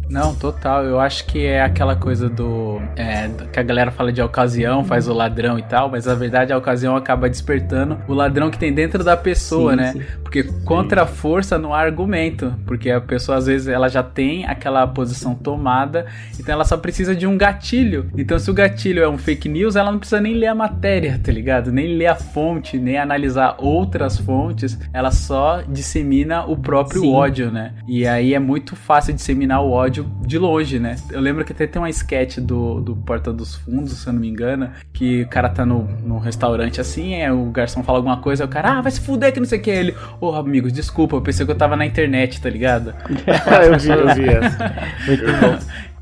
Não, 0.09 0.33
total. 0.33 0.83
Eu 0.83 0.99
acho 0.99 1.25
que 1.25 1.45
é 1.45 1.61
aquela 1.61 1.95
coisa 1.95 2.27
do. 2.27 2.81
é, 2.95 3.29
que 3.51 3.59
a 3.59 3.63
galera 3.63 3.91
fala 3.91 4.11
de 4.11 4.21
ocasião, 4.21 4.83
faz 4.83 5.07
o 5.07 5.13
ladrão 5.13 5.59
e 5.59 5.63
tal, 5.63 5.89
mas 5.89 6.05
na 6.05 6.15
verdade 6.15 6.51
a 6.51 6.57
ocasião 6.57 6.95
acaba 6.95 7.29
despertando 7.29 7.97
o 8.07 8.13
ladrão 8.13 8.49
que 8.49 8.57
tem 8.57 8.73
dentro 8.73 9.03
da 9.03 9.15
pessoa, 9.15 9.71
Sim, 9.71 9.77
né? 9.77 9.91
sim. 9.93 10.01
Porque 10.23 10.43
contra 10.65 11.03
a 11.03 11.05
força 11.05 11.57
não 11.57 11.73
há 11.73 11.79
argumento. 11.79 12.53
Porque 12.65 12.89
a 12.89 12.99
pessoa 12.99 13.37
às 13.37 13.45
vezes 13.45 13.67
ela 13.67 13.87
já 13.87 14.01
tem 14.01 14.45
aquela 14.45 14.85
posição 14.87 15.35
tomada, 15.35 16.07
então 16.39 16.53
ela 16.53 16.65
só 16.65 16.77
precisa 16.77 17.15
de 17.15 17.27
um 17.27 17.37
gatilho. 17.37 18.09
Então 18.17 18.39
se 18.39 18.49
o 18.49 18.53
gatilho 18.53 19.03
é 19.03 19.07
um 19.07 19.17
fake 19.17 19.47
news, 19.47 19.75
ela 19.75 19.91
não 19.91 19.99
precisa 19.99 20.19
nem 20.19 20.33
ler 20.33 20.47
a 20.47 20.55
matéria, 20.55 21.19
tá 21.23 21.31
ligado? 21.31 21.71
Nem 21.71 21.95
ler 21.95 22.07
a 22.07 22.15
fonte, 22.15 22.77
nem 22.77 22.97
analisar 22.97 23.55
outras 23.59 24.17
fontes, 24.17 24.79
ela 24.91 25.11
só 25.11 25.61
dissemina 25.67 26.45
o 26.45 26.57
próprio 26.57 27.01
Sim. 27.01 27.13
ódio, 27.13 27.51
né? 27.51 27.73
E 27.87 28.07
aí 28.07 28.33
é 28.33 28.39
muito 28.39 28.75
fácil 28.75 29.13
disseminar 29.13 29.61
o 29.61 29.71
ódio 29.71 29.98
de 30.21 30.37
longe, 30.37 30.79
né? 30.79 30.95
Eu 31.11 31.19
lembro 31.19 31.43
que 31.43 31.51
até 31.51 31.67
tem 31.67 31.81
uma 31.81 31.89
sketch 31.89 32.37
do, 32.37 32.81
do 32.81 32.95
Porta 32.95 33.31
dos 33.31 33.55
Fundos, 33.55 33.93
se 33.93 34.07
eu 34.07 34.13
não 34.13 34.19
me 34.19 34.27
engano, 34.27 34.69
que 34.93 35.23
o 35.23 35.27
cara 35.27 35.49
tá 35.49 35.65
no, 35.65 35.83
no 36.03 36.17
restaurante 36.17 36.81
assim, 36.81 37.15
aí 37.15 37.31
o 37.31 37.45
garçom 37.45 37.83
fala 37.83 37.99
alguma 37.99 38.17
coisa, 38.17 38.45
o 38.45 38.47
cara, 38.47 38.77
ah, 38.77 38.81
vai 38.81 38.91
se 38.91 39.01
fuder 39.01 39.33
que 39.33 39.39
não 39.39 39.47
sei 39.47 39.59
o 39.59 39.61
que. 39.61 39.69
Ele, 39.69 39.95
ô 40.19 40.33
amigos, 40.33 40.71
desculpa, 40.73 41.15
eu 41.15 41.21
pensei 41.21 41.45
que 41.45 41.51
eu 41.51 41.57
tava 41.57 41.75
na 41.75 41.85
internet, 41.85 42.41
tá 42.41 42.49
ligado? 42.49 42.93
Ah, 43.27 43.63
eu 43.65 43.77
vi, 43.77 43.89
eu 43.89 44.15
vi 44.15 44.29
essa. 44.29 44.73
Muito 45.07 45.25
bom. 45.25 45.59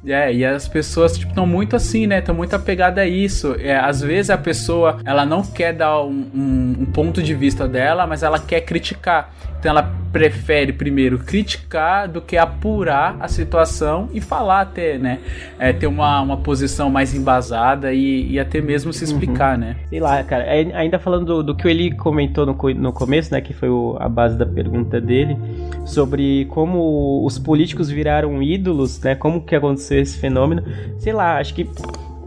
É, 0.07 0.33
e 0.33 0.45
as 0.45 0.67
pessoas, 0.67 1.17
tipo, 1.17 1.29
estão 1.31 1.45
muito 1.45 1.75
assim, 1.75 2.07
né? 2.07 2.19
Estão 2.19 2.33
muito 2.35 2.55
apegadas 2.55 3.03
a 3.03 3.07
isso. 3.07 3.55
É, 3.59 3.75
às 3.77 4.01
vezes 4.01 4.29
a 4.29 4.37
pessoa, 4.37 4.97
ela 5.05 5.25
não 5.25 5.41
quer 5.43 5.73
dar 5.73 6.01
um, 6.03 6.25
um- 6.33 6.75
um 6.81 6.85
ponto 6.85 7.21
de 7.21 7.33
vista 7.33 7.67
dela, 7.67 8.07
mas 8.07 8.23
ela 8.23 8.39
quer 8.39 8.61
criticar. 8.61 9.33
Então 9.59 9.71
ela 9.71 9.91
prefere 10.13 10.71
primeiro 10.71 11.17
criticar 11.17 12.07
do 12.07 12.21
que 12.21 12.37
apurar 12.37 13.17
a 13.19 13.27
situação 13.27 14.07
e 14.13 14.21
falar 14.21 14.61
até, 14.61 14.99
né? 14.99 15.17
É, 15.59 15.73
ter 15.73 15.87
uma, 15.87 16.21
uma 16.21 16.37
posição 16.37 16.89
mais 16.91 17.13
embasada 17.15 17.91
e, 17.91 18.31
e 18.31 18.39
até 18.39 18.61
mesmo 18.61 18.93
se 18.93 19.03
explicar, 19.03 19.57
né? 19.57 19.75
Sei 19.89 19.99
lá, 19.99 20.23
cara. 20.23 20.43
ai- 20.47 20.71
Ainda 20.73 20.99
falando 20.99 21.25
do, 21.25 21.43
do 21.43 21.55
que 21.55 21.67
ele 21.67 21.91
comentou 21.95 22.45
no, 22.45 22.53
no 22.75 22.93
começo, 22.93 23.33
né? 23.33 23.41
Que 23.41 23.51
foi 23.51 23.67
o- 23.67 23.97
a 23.99 24.07
base 24.07 24.37
da 24.37 24.45
pergunta 24.45 25.01
dele, 25.01 25.35
sobre 25.85 26.45
como 26.45 27.25
os 27.25 27.39
políticos 27.39 27.89
viraram 27.89 28.41
ídolos, 28.43 28.99
né? 29.01 29.15
Como 29.15 29.41
que 29.41 29.55
aconteceu 29.55 29.96
esse 30.01 30.17
fenômeno. 30.17 30.63
Sei 30.97 31.13
lá, 31.13 31.37
acho 31.37 31.53
que 31.53 31.69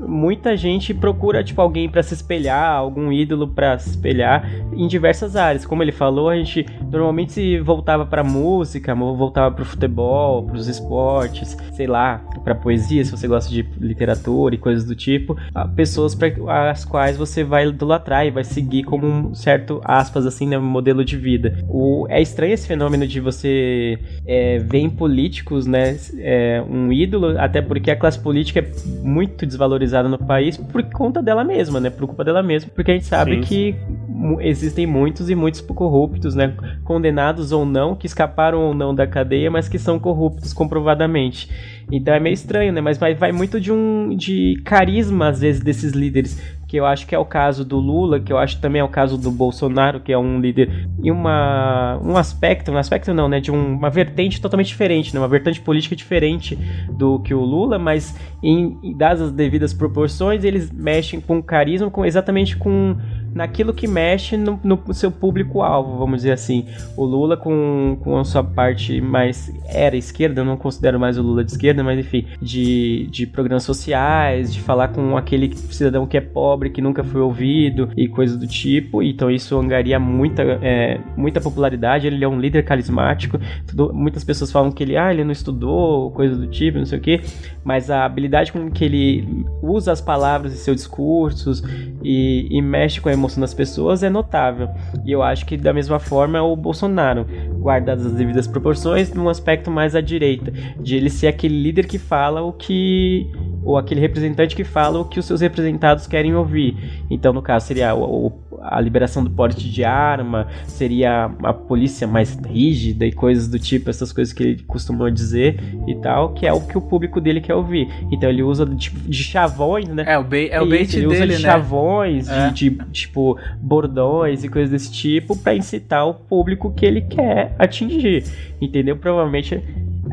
muita 0.07 0.57
gente 0.57 0.95
procura 0.95 1.45
tipo 1.45 1.61
alguém 1.61 1.89
pra 1.89 2.03
se 2.03 2.15
espelhar, 2.15 2.73
algum 2.73 3.13
ídolo 3.13 3.49
pra 3.49 3.79
se 3.79 3.91
espelhar 3.91 4.49
em 4.73 4.87
diversas 4.87 5.37
áreas. 5.37 5.67
Como 5.67 5.83
ele 5.83 5.93
falou, 5.93 6.29
a 6.29 6.37
gente 6.37 6.67
normalmente 6.91 7.33
se 7.33 7.59
voltava 7.59 8.07
pra 8.07 8.25
música, 8.25 8.95
voltava 8.95 9.55
pro 9.55 9.65
futebol, 9.65 10.45
pros 10.45 10.69
esportes, 10.69 11.57
sei 11.75 11.87
lá, 11.87 12.19
pra 12.43 12.55
poesia, 12.55 13.05
se 13.05 13.11
você 13.11 13.29
gosta 13.29 13.51
de 13.51 13.67
literatura 13.79 14.55
e 14.55 14.59
coisas 14.59 14.85
do 14.85 14.95
tipo, 14.95 15.37
a 15.55 15.67
pessoas 15.67 16.15
para 16.15 16.71
as 16.71 16.85
quais 16.85 17.17
você 17.17 17.45
vai 17.45 17.69
idolatrar 17.69 18.27
e 18.27 18.31
vai 18.31 18.45
seguir 18.45 18.85
como 18.85 19.07
um 19.07 19.35
certo 19.35 19.81
aspas 19.85 20.27
assim, 20.27 20.47
né, 20.47 20.59
modelo 20.59 21.05
de 21.05 21.17
vida. 21.17 21.65
O 21.69 22.07
é 22.09 22.21
estranho 22.21 22.55
esse 22.55 22.67
fenômeno 22.67 23.07
de 23.07 23.21
você 23.21 23.99
é, 24.27 24.59
ver 24.59 24.79
em 24.79 24.91
políticos, 24.91 25.67
né, 25.67 25.97
é, 26.19 26.63
um 26.69 26.93
ídolo, 26.93 27.39
até 27.39 27.61
porque 27.61 27.91
a 27.91 27.97
classe 27.97 28.19
política 28.19 28.61
é 28.61 28.71
muito 29.03 29.47
desvalorizada 29.47 29.90
no 30.09 30.19
país 30.19 30.57
por 30.57 30.83
conta 30.85 31.23
dela 31.23 31.45
mesma, 31.45 31.81
né, 31.81 31.91
por 31.91 32.07
culpa 32.07 32.25
dela 32.25 32.43
mesma, 32.43 32.71
porque 32.75 32.91
a 32.91 32.95
gente 32.95 33.07
sabe 33.07 33.37
Sim, 33.37 33.41
que 33.41 33.75
mu- 34.09 34.41
existem 34.41 34.87
muitos 34.87 35.29
e 35.31 35.35
muitos 35.35 35.61
corruptos, 35.61 36.35
né, 36.35 36.55
condenados 36.85 37.53
ou 37.53 37.65
não, 37.65 37.95
que 37.95 38.07
escaparam 38.07 38.61
ou 38.61 38.75
não 38.75 38.95
da 38.95 39.07
cadeia, 39.07 39.51
mas 39.51 39.69
que 39.69 39.79
são 39.79 39.99
corruptos 39.99 40.53
comprovadamente. 40.53 41.49
Então 41.93 42.15
é 42.15 42.21
meio 42.21 42.35
estranho, 42.35 42.73
né? 42.73 42.81
Mas 42.81 42.99
vai, 42.99 43.15
vai 43.15 43.33
muito 43.33 43.61
de 43.61 43.73
um 43.73 44.15
de 44.17 44.61
carisma 44.65 45.29
às 45.29 45.41
vezes 45.41 45.61
desses 45.61 45.93
líderes, 45.93 46.41
que 46.71 46.77
eu 46.77 46.87
acho 46.87 47.05
que 47.05 47.17
é 47.17 47.19
o 47.19 47.25
caso 47.25 47.65
do 47.65 47.81
Lula, 47.81 48.21
que 48.21 48.33
eu 48.33 48.39
acho 48.39 48.55
que 48.55 48.63
também 48.63 48.81
é 48.81 48.85
o 48.85 48.89
caso 48.89 49.19
do 49.19 49.29
Bolsonaro, 49.33 49.99
que 49.99 50.13
é 50.13 50.17
um 50.17 50.39
líder 50.39 50.89
e 51.03 51.11
uma 51.11 51.99
um 52.01 52.17
aspecto, 52.17 52.71
um 52.71 52.77
aspecto 52.79 53.13
não, 53.13 53.29
né, 53.29 53.41
de 53.41 53.51
um- 53.51 53.75
uma 53.75 53.91
vertente 53.91 54.41
totalmente 54.41 54.69
diferente, 54.69 55.13
né? 55.13 55.19
Uma 55.21 55.27
vertente 55.27 55.61
política 55.61 55.97
diferente 55.97 56.57
do 56.93 57.19
que 57.19 57.35
o 57.35 57.41
Lula, 57.41 57.77
mas 57.77 58.17
em, 58.41 58.79
em 58.85 58.97
dadas 58.97 59.21
as 59.21 59.33
devidas 59.33 59.75
proporções, 59.75 60.45
eles 60.45 60.71
mexem 60.71 61.21
com 61.21 61.43
carisma, 61.43 61.91
com 61.91 62.05
exatamente 62.05 62.57
com 62.57 62.97
naquilo 63.35 63.73
que 63.73 63.87
mexe 63.87 64.37
no, 64.37 64.59
no 64.63 64.95
seu 64.95 65.11
público-alvo, 65.11 65.99
vamos 65.99 66.19
dizer 66.19 66.33
assim. 66.33 66.67
O 66.97 67.05
Lula 67.05 67.37
com, 67.37 67.99
com 68.03 68.19
a 68.19 68.25
sua 68.25 68.43
parte 68.43 69.01
mais 69.01 69.53
era 69.67 69.97
esquerda, 69.97 70.41
eu 70.41 70.45
não 70.45 70.57
considero 70.57 70.99
mais 70.99 71.19
o 71.19 71.23
Lula 71.23 71.45
de 71.45 71.53
esquerda, 71.53 71.83
mas 71.83 71.99
enfim, 71.99 72.27
de, 72.41 73.09
de 73.11 73.27
programas 73.27 73.63
sociais, 73.63 74.53
de 74.53 74.61
falar 74.61 74.89
com 74.89 75.17
aquele 75.17 75.55
cidadão 75.57 76.07
que 76.07 76.17
é 76.17 76.21
pobre, 76.21 76.71
que 76.71 76.81
nunca 76.81 77.05
foi 77.05 77.21
ouvido 77.21 77.91
e 77.97 78.09
coisas 78.09 78.37
do 78.37 78.47
tipo. 78.47 79.03
Então 79.03 79.31
isso 79.31 79.59
angaria 79.59 79.99
muita, 79.99 80.43
é, 80.63 81.01
muita 81.17 81.41
popularidade. 81.41 82.07
Ele 82.07 82.25
é 82.25 82.29
um 82.29 82.41
líder 82.41 82.65
carismático. 82.65 83.39
Tudo, 83.67 83.93
muitas 83.93 84.25
pessoas 84.25 84.51
falam 84.51 84.71
que 84.71 84.83
ele, 84.83 84.97
ah, 84.97 85.13
ele 85.13 85.25
não 85.25 85.33
estudou, 85.33 86.11
coisas 86.11 86.39
do 86.39 86.47
tipo, 86.47 86.79
não 86.79 86.87
sei 86.87 86.99
o 86.99 87.03
que. 87.03 87.21
Mas 87.65 87.91
a 87.91 88.05
habilidade 88.05 88.53
com 88.53 88.71
que 88.71 88.85
ele 88.85 89.47
usa 89.63 89.93
as 89.93 90.01
palavras 90.01 90.53
em 90.53 90.57
seus 90.57 90.77
discursos 90.77 91.63
e, 92.03 92.49
e 92.51 92.63
mexe 92.63 93.01
com 93.01 93.09
a 93.09 93.13
emoção 93.21 93.41
das 93.41 93.55
pessoas 93.55 94.03
é 94.03 94.11
notável. 94.11 94.69
E 95.05 95.13
eu 95.13 95.23
acho 95.23 95.47
que 95.47 95.57
da 95.57 95.73
mesma 95.73 95.99
forma 95.99 96.43
o 96.43 96.57
Bolsonaro, 96.57 97.27
guardadas 97.61 98.07
as 98.07 98.13
devidas 98.13 98.47
proporções, 98.47 99.13
num 99.13 99.29
aspecto 99.29 99.71
mais 99.71 99.95
à 99.95 100.01
direita, 100.01 100.51
de 100.81 100.97
ele 100.97 101.11
ser 101.11 101.29
aquele 101.29 101.63
líder 101.63 101.87
que 101.87 101.99
fala 101.99 102.43
o 102.43 102.53
que 102.53 103.31
ou 103.63 103.77
aquele 103.77 104.01
representante 104.01 104.57
que 104.57 104.65
fala 104.65 104.99
o 104.99 105.05
que 105.05 105.21
os 105.21 105.27
seus 105.27 105.41
representados 105.43 106.07
querem 106.07 106.35
ouvir. 106.35 107.05
Então, 107.11 107.33
no 107.33 107.43
caso, 107.43 107.67
seria 107.67 107.95
o, 107.95 108.33
a 108.71 108.81
liberação 108.81 109.25
do 109.25 109.31
porte 109.31 109.69
de 109.69 109.85
arma, 109.85 110.47
seria 110.67 111.31
a 111.43 111.53
polícia 111.53 112.07
mais 112.07 112.39
rígida 112.47 113.05
e 113.05 113.13
coisas 113.13 113.49
do 113.49 113.59
tipo, 113.59 113.91
essas 113.91 114.13
coisas 114.13 114.33
que 114.33 114.43
ele 114.43 114.63
costuma 114.63 115.11
dizer 115.11 115.61
e 115.89 115.95
tal, 115.97 116.33
que 116.33 116.47
é 116.47 116.53
o 116.53 116.61
que 116.61 116.79
o 116.79 116.81
público 116.81 117.21
dele 117.21 117.41
quer 117.41 117.55
ouvir. 117.55 117.89
Então 118.13 118.31
ele 118.31 118.43
usa 118.43 118.65
de, 118.65 118.77
tipo, 118.77 119.01
de 119.01 119.25
chavões, 119.25 119.89
né? 119.89 120.05
É, 120.07 120.17
o, 120.17 120.25
bait, 120.25 120.51
é 120.53 120.61
o 120.61 120.67
bait 120.69 120.85
Isso, 120.89 120.99
ele 120.99 121.09
dele, 121.09 121.25
usa 121.25 121.27
de 121.27 121.33
né? 121.43 121.51
chavões, 121.51 122.29
É. 122.29 122.51
de, 122.51 122.71
de, 122.71 122.85
tipo, 122.93 123.37
bordões 123.61 124.45
e 124.45 124.49
coisas 124.49 124.71
desse 124.71 124.93
tipo 124.93 125.37
para 125.37 125.55
incitar 125.55 126.07
o 126.07 126.15
público 126.15 126.73
que 126.73 126.87
ele 126.87 127.01
quer 127.01 127.55
atingir. 127.59 128.25
Entendeu? 128.61 128.97
Provavelmente 128.97 129.63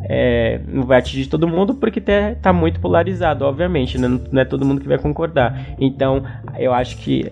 é, 0.10 0.62
não 0.68 0.84
vai 0.84 1.00
atingir 1.00 1.28
todo 1.28 1.48
mundo 1.48 1.76
porque 1.76 2.00
tá, 2.00 2.36
tá 2.42 2.54
muito 2.54 2.80
polarizado, 2.80 3.44
obviamente, 3.46 3.98
né? 3.98 4.08
Não 4.32 4.42
é 4.42 4.46
todo 4.46 4.66
mundo 4.66 4.82
que 4.82 4.88
vai 4.88 4.98
concordar. 4.98 5.76
Então, 5.80 6.24
eu 6.58 6.74
acho 6.74 6.98
que 6.98 7.32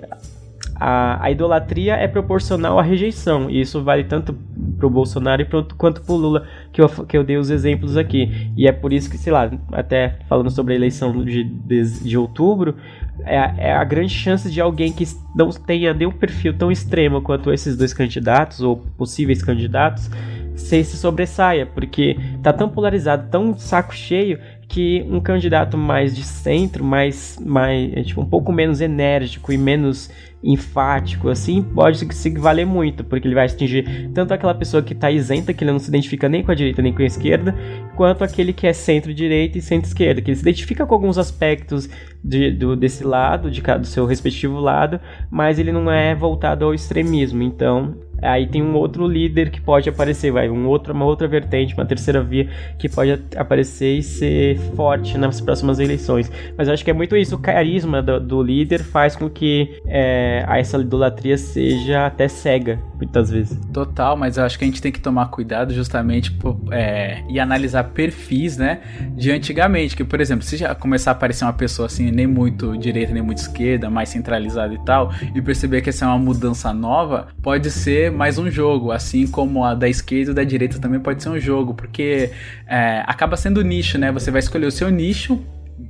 a, 0.75 1.23
a 1.23 1.31
idolatria 1.31 1.95
é 1.95 2.07
proporcional 2.07 2.77
à 2.77 2.81
rejeição. 2.83 3.49
E 3.49 3.61
isso 3.61 3.83
vale 3.83 4.03
tanto 4.03 4.33
pro 4.77 4.89
Bolsonaro 4.89 5.41
e 5.41 5.45
pro, 5.45 5.65
quanto 5.77 6.01
pro 6.01 6.15
Lula, 6.15 6.45
que 6.73 6.81
eu, 6.81 6.89
que 6.89 7.17
eu 7.17 7.23
dei 7.23 7.37
os 7.37 7.49
exemplos 7.49 7.95
aqui. 7.97 8.51
E 8.57 8.67
é 8.67 8.71
por 8.71 8.91
isso 8.91 9.09
que, 9.09 9.17
sei 9.17 9.31
lá, 9.31 9.49
até 9.71 10.19
falando 10.27 10.49
sobre 10.51 10.73
a 10.73 10.75
eleição 10.75 11.23
de, 11.23 11.43
de, 11.43 12.03
de 12.03 12.17
outubro, 12.17 12.75
é, 13.23 13.39
a- 13.39 13.55
é 13.57 13.73
a 13.73 13.83
grande 13.83 14.13
chance 14.13 14.51
de 14.51 14.59
alguém 14.59 14.91
que 14.91 15.05
não 15.35 15.49
tenha 15.49 15.93
nenhum 15.93 16.11
perfil 16.11 16.53
tão 16.53 16.71
extremo 16.71 17.21
quanto 17.21 17.51
esses 17.53 17.77
dois 17.77 17.93
candidatos, 17.93 18.61
ou 18.61 18.77
possíveis 18.97 19.41
candidatos, 19.41 20.09
se 20.55 20.83
se 20.85 20.95
sobressaia, 20.97 21.65
porque 21.65 22.17
tá 22.41 22.53
tão 22.53 22.69
polarizado, 22.69 23.29
tão 23.29 23.57
saco 23.57 23.93
cheio, 23.93 24.39
que 24.75 25.05
um 25.09 25.21
candidato 25.21 25.77
mais 25.77 26.13
de 26.13 26.21
centro, 26.21 26.83
mais, 26.83 27.39
mais 27.43 27.93
é, 27.93 28.03
tipo, 28.03 28.19
um 28.19 28.25
pouco 28.25 28.51
menos 28.51 28.81
enérgico 28.81 29.53
e 29.53 29.57
menos 29.57 30.09
enfático, 30.43 31.29
assim, 31.29 31.61
pode 31.63 31.97
se- 32.13 32.37
valer 32.37 32.65
muito, 32.65 33.03
porque 33.03 33.25
ele 33.25 33.33
vai 33.33 33.45
atingir 33.45 34.11
tanto 34.13 34.33
aquela 34.33 34.53
pessoa 34.53 34.83
que 34.83 34.93
tá 34.93 35.09
isenta, 35.09 35.53
que 35.53 35.63
ele 35.63 35.71
não 35.71 35.79
se 35.79 35.87
identifica 35.87 36.27
nem 36.27 36.43
com 36.43 36.51
a 36.51 36.55
direita 36.55 36.81
nem 36.81 36.93
com 36.93 37.01
a 37.01 37.05
esquerda, 37.05 37.55
quanto 37.95 38.23
aquele 38.23 38.51
que 38.51 38.67
é 38.67 38.73
centro-direita 38.73 39.57
e 39.57 39.61
centro-esquerda, 39.61 40.21
que 40.21 40.29
ele 40.29 40.35
se 40.35 40.43
identifica 40.43 40.85
com 40.85 40.93
alguns 40.93 41.17
aspectos 41.17 41.89
de- 42.23 42.51
do, 42.51 42.75
desse 42.75 43.03
lado, 43.03 43.49
de 43.49 43.61
do 43.61 43.87
seu 43.87 44.05
respectivo 44.05 44.59
lado, 44.59 44.99
mas 45.31 45.57
ele 45.57 45.71
não 45.71 45.89
é 45.89 46.13
voltado 46.13 46.65
ao 46.65 46.73
extremismo. 46.73 47.41
Então, 47.41 47.95
aí 48.21 48.47
tem 48.47 48.61
um 48.61 48.75
outro 48.75 49.07
líder 49.07 49.49
que 49.49 49.61
pode 49.61 49.89
aparecer, 49.89 50.31
vai, 50.31 50.49
um 50.49 50.67
outro, 50.67 50.93
uma 50.93 51.05
outra 51.05 51.27
vertente, 51.27 51.73
uma 51.73 51.85
terceira 51.85 52.21
via 52.23 52.49
que 52.77 52.89
pode 52.89 53.21
aparecer 53.35 53.97
e 53.97 54.03
ser 54.03 54.57
forte 54.75 55.17
nas 55.17 55.41
próximas 55.41 55.79
eleições. 55.79 56.31
Mas 56.57 56.67
eu 56.67 56.73
acho 56.73 56.83
que 56.83 56.91
é 56.91 56.93
muito 56.93 57.15
isso, 57.15 57.35
o 57.35 57.39
carisma 57.39 58.01
do, 58.01 58.19
do 58.19 58.43
líder 58.43 58.83
faz 58.83 59.15
com 59.15 59.29
que 59.29 59.81
é, 59.87 60.45
essa 60.47 60.77
idolatria 60.77 61.37
seja 61.37 62.05
até 62.05 62.27
cega, 62.27 62.79
muitas 62.95 63.29
vezes. 63.29 63.59
Total, 63.73 64.15
mas 64.15 64.37
eu 64.37 64.43
acho 64.43 64.57
que 64.57 64.63
a 64.63 64.67
gente 64.67 64.81
tem 64.81 64.91
que 64.91 64.99
tomar 64.99 65.27
cuidado 65.27 65.73
justamente 65.73 66.31
por, 66.31 66.59
é, 66.71 67.23
e 67.29 67.39
analisar 67.39 67.83
perfis, 67.85 68.57
né, 68.57 68.79
de 69.15 69.31
antigamente. 69.31 69.95
Que, 69.95 70.03
por 70.03 70.21
exemplo, 70.21 70.43
se 70.43 70.57
já 70.57 70.73
começar 70.73 71.11
a 71.11 71.13
aparecer 71.13 71.45
uma 71.45 71.53
pessoa 71.53 71.87
assim, 71.87 72.11
nem 72.11 72.27
muito 72.27 72.77
direita, 72.77 73.13
nem 73.13 73.23
muito 73.23 73.39
esquerda, 73.39 73.89
mais 73.89 74.09
centralizada 74.09 74.73
e 74.73 74.79
tal, 74.85 75.11
e 75.33 75.41
perceber 75.41 75.81
que 75.81 75.89
essa 75.89 76.05
é 76.05 76.07
uma 76.07 76.17
mudança 76.17 76.73
nova, 76.73 77.27
pode 77.41 77.69
ser 77.69 78.04
mais 78.09 78.37
um 78.37 78.49
jogo, 78.49 78.91
assim 78.91 79.27
como 79.27 79.63
a 79.63 79.73
da 79.73 79.87
esquerda 79.87 80.31
e 80.31 80.33
da 80.33 80.43
direita 80.43 80.79
também 80.79 80.99
pode 80.99 81.21
ser 81.21 81.29
um 81.29 81.39
jogo, 81.39 81.73
porque 81.73 82.31
é, 82.67 83.03
acaba 83.05 83.37
sendo 83.37 83.61
nicho, 83.63 83.97
né? 83.97 84.11
Você 84.11 84.31
vai 84.31 84.39
escolher 84.39 84.65
o 84.65 84.71
seu 84.71 84.89
nicho 84.89 85.43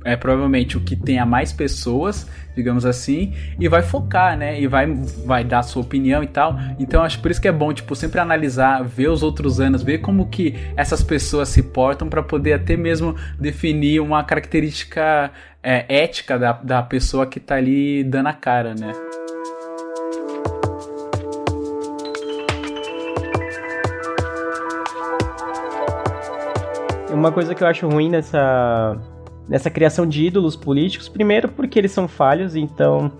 é 0.04 0.16
provavelmente 0.16 0.76
o 0.76 0.80
que 0.80 0.96
tenha 0.96 1.24
mais 1.24 1.52
pessoas, 1.52 2.28
digamos 2.56 2.84
assim, 2.84 3.32
e 3.58 3.68
vai 3.68 3.82
focar, 3.82 4.36
né? 4.36 4.60
E 4.60 4.66
vai, 4.66 4.86
vai 5.24 5.44
dar 5.44 5.62
sua 5.62 5.82
opinião 5.82 6.22
e 6.22 6.26
tal. 6.26 6.58
Então 6.78 7.02
acho 7.02 7.20
por 7.20 7.30
isso 7.30 7.40
que 7.40 7.48
é 7.48 7.52
bom, 7.52 7.72
tipo, 7.72 7.94
sempre 7.94 8.20
analisar, 8.20 8.82
ver 8.82 9.08
os 9.08 9.22
outros 9.22 9.60
anos, 9.60 9.82
ver 9.82 9.98
como 9.98 10.26
que 10.26 10.54
essas 10.76 11.02
pessoas 11.02 11.48
se 11.48 11.62
portam 11.62 12.08
para 12.08 12.22
poder 12.22 12.54
até 12.54 12.76
mesmo 12.76 13.14
definir 13.38 14.00
uma 14.00 14.22
característica 14.24 15.30
é, 15.62 15.84
ética 15.88 16.38
da, 16.38 16.52
da 16.52 16.82
pessoa 16.82 17.26
que 17.26 17.38
tá 17.38 17.56
ali 17.56 18.02
dando 18.04 18.28
a 18.28 18.32
cara, 18.32 18.74
né? 18.74 18.92
Uma 27.16 27.32
coisa 27.32 27.54
que 27.54 27.62
eu 27.64 27.66
acho 27.66 27.88
ruim 27.88 28.10
nessa, 28.10 28.94
nessa 29.48 29.70
criação 29.70 30.06
de 30.06 30.26
ídolos 30.26 30.54
políticos, 30.54 31.08
primeiro 31.08 31.48
porque 31.48 31.78
eles 31.78 31.90
são 31.90 32.06
falhos, 32.06 32.54
então 32.54 33.10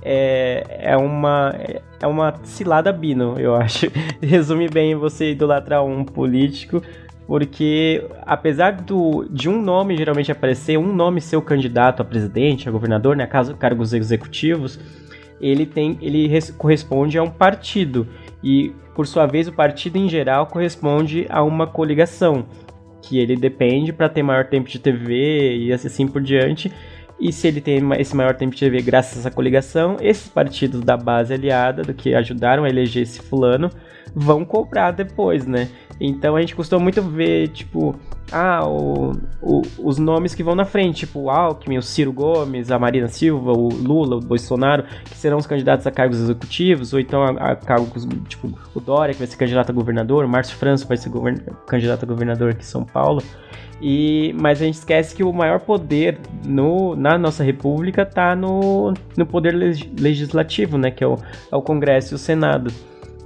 é, 0.00 0.78
é 0.80 0.96
uma 0.96 1.54
é 2.00 2.06
uma 2.06 2.34
cilada 2.42 2.90
bino, 2.90 3.38
eu 3.38 3.54
acho. 3.54 3.86
Resume 4.20 4.66
bem 4.66 4.94
você 4.94 5.32
idolatrar 5.32 5.84
um 5.84 6.04
político, 6.04 6.82
porque 7.26 8.02
apesar 8.26 8.72
do, 8.72 9.26
de 9.30 9.46
um 9.46 9.60
nome 9.60 9.94
geralmente 9.94 10.32
aparecer, 10.32 10.78
um 10.78 10.92
nome 10.92 11.20
ser 11.20 11.36
o 11.36 11.42
candidato 11.42 12.00
a 12.00 12.04
presidente, 12.06 12.66
a 12.66 12.72
governador, 12.72 13.14
né, 13.14 13.26
caso 13.26 13.54
cargos 13.54 13.92
executivos, 13.92 14.80
ele 15.38 15.66
tem 15.66 15.98
ele 16.00 16.26
res- 16.28 16.50
corresponde 16.50 17.18
a 17.18 17.22
um 17.22 17.30
partido 17.30 18.08
e 18.42 18.72
por 18.94 19.06
sua 19.06 19.26
vez 19.26 19.48
o 19.48 19.52
partido 19.52 19.96
em 19.96 20.08
geral 20.08 20.46
corresponde 20.46 21.26
a 21.28 21.42
uma 21.42 21.66
coligação 21.66 22.46
que 23.02 23.18
ele 23.18 23.36
depende 23.36 23.92
para 23.92 24.08
ter 24.08 24.22
maior 24.22 24.46
tempo 24.46 24.68
de 24.68 24.78
TV 24.78 25.56
e 25.56 25.72
assim 25.72 26.06
por 26.06 26.22
diante. 26.22 26.72
E 27.20 27.32
se 27.32 27.46
ele 27.46 27.60
tem 27.60 27.80
esse 27.98 28.16
maior 28.16 28.34
tempo 28.34 28.54
de 28.54 28.60
TV 28.60 28.80
graças 28.80 29.18
a 29.18 29.20
essa 29.20 29.30
coligação, 29.30 29.96
esses 30.00 30.28
partidos 30.28 30.80
da 30.80 30.96
base 30.96 31.34
aliada, 31.34 31.82
do 31.82 31.92
que 31.92 32.14
ajudaram 32.14 32.64
a 32.64 32.68
eleger 32.68 33.02
esse 33.02 33.20
fulano, 33.20 33.70
vão 34.14 34.44
cobrar 34.44 34.90
depois, 34.90 35.46
né? 35.46 35.68
Então 36.04 36.34
a 36.34 36.40
gente 36.40 36.56
costuma 36.56 36.82
muito 36.82 37.00
ver, 37.00 37.46
tipo, 37.48 37.94
ah, 38.32 38.66
o, 38.66 39.12
o- 39.40 39.62
os 39.78 39.98
nomes 39.98 40.34
que 40.34 40.42
vão 40.42 40.56
na 40.56 40.64
frente, 40.64 41.06
tipo 41.06 41.20
o 41.20 41.30
Alckmin, 41.30 41.78
o 41.78 41.82
Ciro 41.82 42.12
Gomes, 42.12 42.72
a 42.72 42.78
Marina 42.78 43.06
Silva, 43.06 43.52
o 43.52 43.68
Lula, 43.68 44.16
o 44.16 44.20
Bolsonaro, 44.20 44.82
que 45.04 45.16
serão 45.16 45.38
os 45.38 45.46
candidatos 45.46 45.86
a 45.86 45.92
cargos 45.92 46.18
executivos, 46.18 46.92
ou 46.92 46.98
então 46.98 47.22
a, 47.22 47.52
a 47.52 47.54
cargos, 47.56 48.04
tipo, 48.28 48.50
o 48.74 48.80
Dória, 48.80 49.12
que 49.14 49.18
vai 49.20 49.28
ser 49.28 49.36
candidato 49.36 49.70
a 49.70 49.72
governador, 49.72 50.24
o 50.24 50.28
Márcio 50.28 50.56
França 50.56 50.84
vai 50.86 50.96
ser 50.96 51.08
candidato 51.68 52.02
a 52.02 52.06
governador 52.08 52.50
aqui 52.50 52.62
em 52.62 52.66
São 52.66 52.84
Paulo. 52.84 53.22
E, 53.80 54.34
mas 54.40 54.60
a 54.60 54.64
gente 54.64 54.74
esquece 54.74 55.14
que 55.14 55.24
o 55.24 55.32
maior 55.32 55.58
poder 55.60 56.18
no, 56.44 56.94
na 56.94 57.18
nossa 57.18 57.42
república 57.42 58.02
está 58.02 58.34
no, 58.36 58.92
no 59.16 59.26
poder 59.26 59.52
leg- 59.54 59.92
legislativo, 60.00 60.78
né? 60.78 60.90
Que 60.90 61.02
é 61.02 61.06
o, 61.06 61.16
é 61.50 61.56
o 61.56 61.60
Congresso 61.62 62.14
e 62.14 62.16
o 62.16 62.18
Senado. 62.18 62.72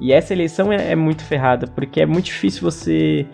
E 0.00 0.12
essa 0.12 0.32
eleição 0.32 0.72
é, 0.72 0.92
é 0.92 0.96
muito 0.96 1.24
ferrada, 1.24 1.66
porque 1.66 2.00
é 2.00 2.06
muito 2.06 2.26
difícil 2.26 2.62
você 2.62 3.26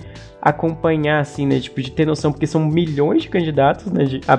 acompanhar, 0.42 1.20
assim, 1.20 1.46
né? 1.46 1.60
Tipo, 1.60 1.80
de 1.80 1.92
ter 1.92 2.04
noção, 2.04 2.32
porque 2.32 2.48
são 2.48 2.64
milhões 2.66 3.22
de 3.22 3.28
candidatos, 3.28 3.86
né? 3.86 4.04
De, 4.04 4.20
a, 4.26 4.34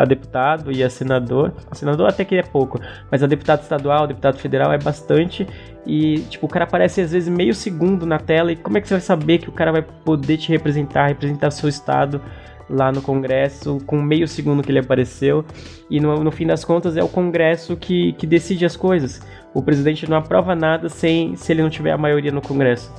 a 0.00 0.04
deputado 0.04 0.70
e 0.70 0.84
a 0.84 0.88
senador. 0.88 1.52
A 1.68 1.74
senador 1.74 2.08
até 2.08 2.24
que 2.24 2.36
é 2.36 2.42
pouco, 2.42 2.80
mas 3.10 3.24
a 3.24 3.26
deputado 3.26 3.62
estadual, 3.62 4.04
a 4.04 4.06
deputado 4.06 4.38
federal 4.38 4.72
é 4.72 4.78
bastante. 4.78 5.44
E, 5.84 6.20
tipo, 6.30 6.46
o 6.46 6.48
cara 6.48 6.64
aparece 6.64 7.00
às 7.00 7.10
vezes 7.10 7.28
meio 7.28 7.52
segundo 7.52 8.06
na 8.06 8.20
tela. 8.20 8.52
E 8.52 8.56
como 8.56 8.78
é 8.78 8.80
que 8.80 8.86
você 8.86 8.94
vai 8.94 9.00
saber 9.00 9.38
que 9.38 9.48
o 9.48 9.52
cara 9.52 9.72
vai 9.72 9.82
poder 9.82 10.36
te 10.36 10.48
representar, 10.50 11.08
representar 11.08 11.50
seu 11.50 11.68
estado 11.68 12.22
lá 12.70 12.92
no 12.92 13.02
Congresso 13.02 13.78
com 13.86 14.00
meio 14.00 14.28
segundo 14.28 14.62
que 14.62 14.70
ele 14.70 14.78
apareceu? 14.78 15.44
E 15.90 15.98
no, 15.98 16.22
no 16.22 16.30
fim 16.30 16.46
das 16.46 16.64
contas 16.64 16.96
é 16.96 17.02
o 17.02 17.08
Congresso 17.08 17.76
que, 17.76 18.12
que 18.12 18.28
decide 18.28 18.64
as 18.64 18.76
coisas. 18.76 19.20
O 19.54 19.62
presidente 19.62 20.08
não 20.08 20.16
aprova 20.16 20.54
nada 20.54 20.88
sem 20.88 21.34
se 21.36 21.52
ele 21.52 21.62
não 21.62 21.70
tiver 21.70 21.92
a 21.92 21.98
maioria 21.98 22.30
no 22.30 22.40
Congresso. 22.40 22.92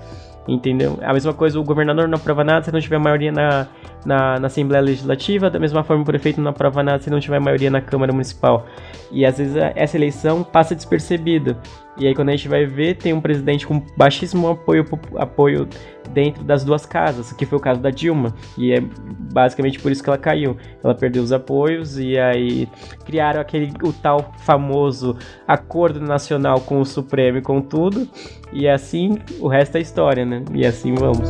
Entendeu? 0.47 0.97
A 1.03 1.13
mesma 1.13 1.33
coisa, 1.33 1.59
o 1.59 1.63
governador 1.63 2.07
não 2.07 2.17
aprova 2.17 2.43
nada 2.43 2.63
se 2.65 2.71
não 2.71 2.79
tiver 2.79 2.97
maioria 2.97 3.31
na, 3.31 3.67
na, 4.03 4.39
na, 4.39 4.47
Assembleia 4.47 4.81
Legislativa, 4.81 5.47
da 5.47 5.59
mesma 5.59 5.83
forma 5.83 6.01
o 6.01 6.05
prefeito 6.05 6.41
não 6.41 6.49
aprova 6.49 6.81
nada 6.81 7.03
se 7.03 7.09
não 7.09 7.19
tiver 7.19 7.39
maioria 7.39 7.69
na 7.69 7.81
Câmara 7.81 8.11
Municipal. 8.11 8.65
E 9.11 9.25
às 9.25 9.37
vezes 9.37 9.55
essa 9.55 9.95
eleição 9.95 10.43
passa 10.43 10.73
despercebida. 10.73 11.55
E 11.99 12.07
aí 12.07 12.15
quando 12.15 12.29
a 12.29 12.31
gente 12.31 12.47
vai 12.47 12.65
ver, 12.65 12.95
tem 12.95 13.13
um 13.13 13.21
presidente 13.21 13.67
com 13.67 13.83
baixíssimo 13.97 14.47
apoio, 14.47 14.85
apoio 15.17 15.67
dentro 16.11 16.43
das 16.43 16.63
duas 16.63 16.85
casas, 16.85 17.31
que 17.33 17.45
foi 17.45 17.57
o 17.57 17.61
caso 17.61 17.79
da 17.79 17.89
Dilma. 17.89 18.33
E 18.57 18.71
é 18.71 18.81
basicamente 19.33 19.79
por 19.79 19.91
isso 19.91 20.03
que 20.03 20.09
ela 20.09 20.17
caiu. 20.17 20.57
Ela 20.83 20.95
perdeu 20.95 21.21
os 21.21 21.31
apoios 21.31 21.99
e 21.99 22.17
aí 22.17 22.67
criaram 23.05 23.41
aquele 23.41 23.71
o 23.83 23.93
tal 23.93 24.33
famoso 24.39 25.17
acordo 25.47 25.99
nacional 25.99 26.61
com 26.61 26.79
o 26.79 26.85
Supremo 26.85 27.39
e 27.39 27.41
com 27.41 27.61
tudo. 27.61 28.07
E 28.51 28.67
assim 28.67 29.19
o 29.39 29.47
resto 29.47 29.77
é 29.77 29.81
história, 29.81 30.25
né? 30.25 30.43
E 30.53 30.65
assim 30.65 30.93
vamos. 30.95 31.29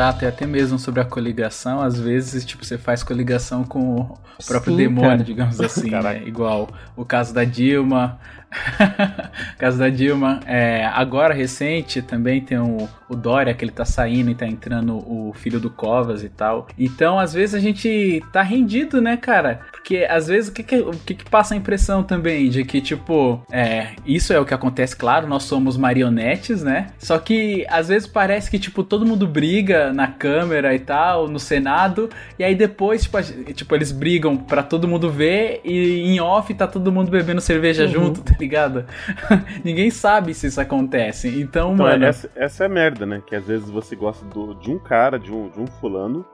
Exato, 0.00 0.24
e 0.24 0.28
até 0.28 0.46
mesmo 0.46 0.78
sobre 0.78 0.98
a 1.02 1.04
coligação, 1.04 1.82
às 1.82 2.00
vezes, 2.00 2.42
tipo, 2.42 2.64
você 2.64 2.78
faz 2.78 3.02
coligação 3.02 3.64
com 3.64 3.96
o 4.00 4.18
próprio 4.46 4.72
Sim, 4.72 4.78
demônio, 4.78 5.10
cara. 5.10 5.24
digamos 5.24 5.60
assim, 5.60 5.90
né? 5.90 6.22
Igual 6.26 6.70
o 6.96 7.04
caso 7.04 7.34
da 7.34 7.44
Dilma, 7.44 8.18
caso 9.58 9.78
da 9.78 9.88
Dilma. 9.88 10.40
É, 10.46 10.84
agora, 10.86 11.34
recente, 11.34 12.02
também 12.02 12.40
tem 12.40 12.58
o, 12.58 12.88
o 13.08 13.16
Dória, 13.16 13.54
que 13.54 13.64
ele 13.64 13.72
tá 13.72 13.84
saindo 13.84 14.30
e 14.30 14.34
tá 14.34 14.46
entrando 14.46 14.96
o 14.96 15.32
filho 15.34 15.60
do 15.60 15.70
Covas 15.70 16.22
e 16.22 16.28
tal. 16.28 16.66
Então, 16.78 17.18
às 17.18 17.32
vezes, 17.32 17.54
a 17.54 17.60
gente 17.60 18.22
tá 18.32 18.42
rendido, 18.42 19.00
né, 19.00 19.16
cara? 19.16 19.60
Porque, 19.70 20.06
às 20.08 20.28
vezes, 20.28 20.50
o 20.50 20.52
que 20.52 20.62
que, 20.62 20.76
o 20.76 20.90
que 20.90 21.14
que 21.14 21.30
passa 21.30 21.54
a 21.54 21.56
impressão 21.56 22.02
também 22.02 22.48
de 22.48 22.64
que, 22.64 22.80
tipo, 22.80 23.42
é, 23.50 23.88
isso 24.04 24.32
é 24.32 24.40
o 24.40 24.44
que 24.44 24.54
acontece, 24.54 24.96
claro, 24.96 25.26
nós 25.26 25.44
somos 25.44 25.76
marionetes, 25.76 26.62
né? 26.62 26.88
Só 26.98 27.18
que, 27.18 27.66
às 27.68 27.88
vezes, 27.88 28.08
parece 28.08 28.50
que, 28.50 28.58
tipo, 28.58 28.82
todo 28.82 29.06
mundo 29.06 29.26
briga 29.26 29.92
na 29.92 30.08
Câmara 30.08 30.74
e 30.74 30.78
tal, 30.78 31.28
no 31.28 31.38
Senado, 31.38 32.10
e 32.38 32.44
aí 32.44 32.54
depois, 32.54 33.02
tipo, 33.02 33.18
tipo 33.54 33.74
eles 33.74 33.92
brigam 33.92 34.36
pra 34.36 34.62
todo 34.62 34.88
mundo 34.88 35.10
ver 35.10 35.60
e 35.64 36.06
em 36.06 36.20
off 36.20 36.52
tá 36.54 36.66
todo 36.66 36.92
mundo 36.92 37.10
bebendo 37.10 37.40
cerveja 37.40 37.84
uhum. 37.84 37.90
junto, 37.90 38.22
ligado? 38.40 38.84
Ninguém 39.64 39.90
sabe 39.90 40.34
se 40.34 40.46
isso 40.46 40.60
acontece. 40.60 41.28
Então, 41.28 41.74
então 41.74 41.86
mano. 41.86 42.04
Essa, 42.04 42.30
essa, 42.34 42.64
é 42.64 42.68
merda, 42.68 43.06
né? 43.06 43.22
Que 43.26 43.36
às 43.36 43.46
vezes 43.46 43.70
você 43.70 43.94
gosta 43.94 44.24
do, 44.26 44.54
de 44.54 44.70
um 44.70 44.78
cara, 44.78 45.18
de 45.18 45.32
um, 45.32 45.48
de 45.48 45.60
um 45.60 45.66
fulano, 45.66 46.24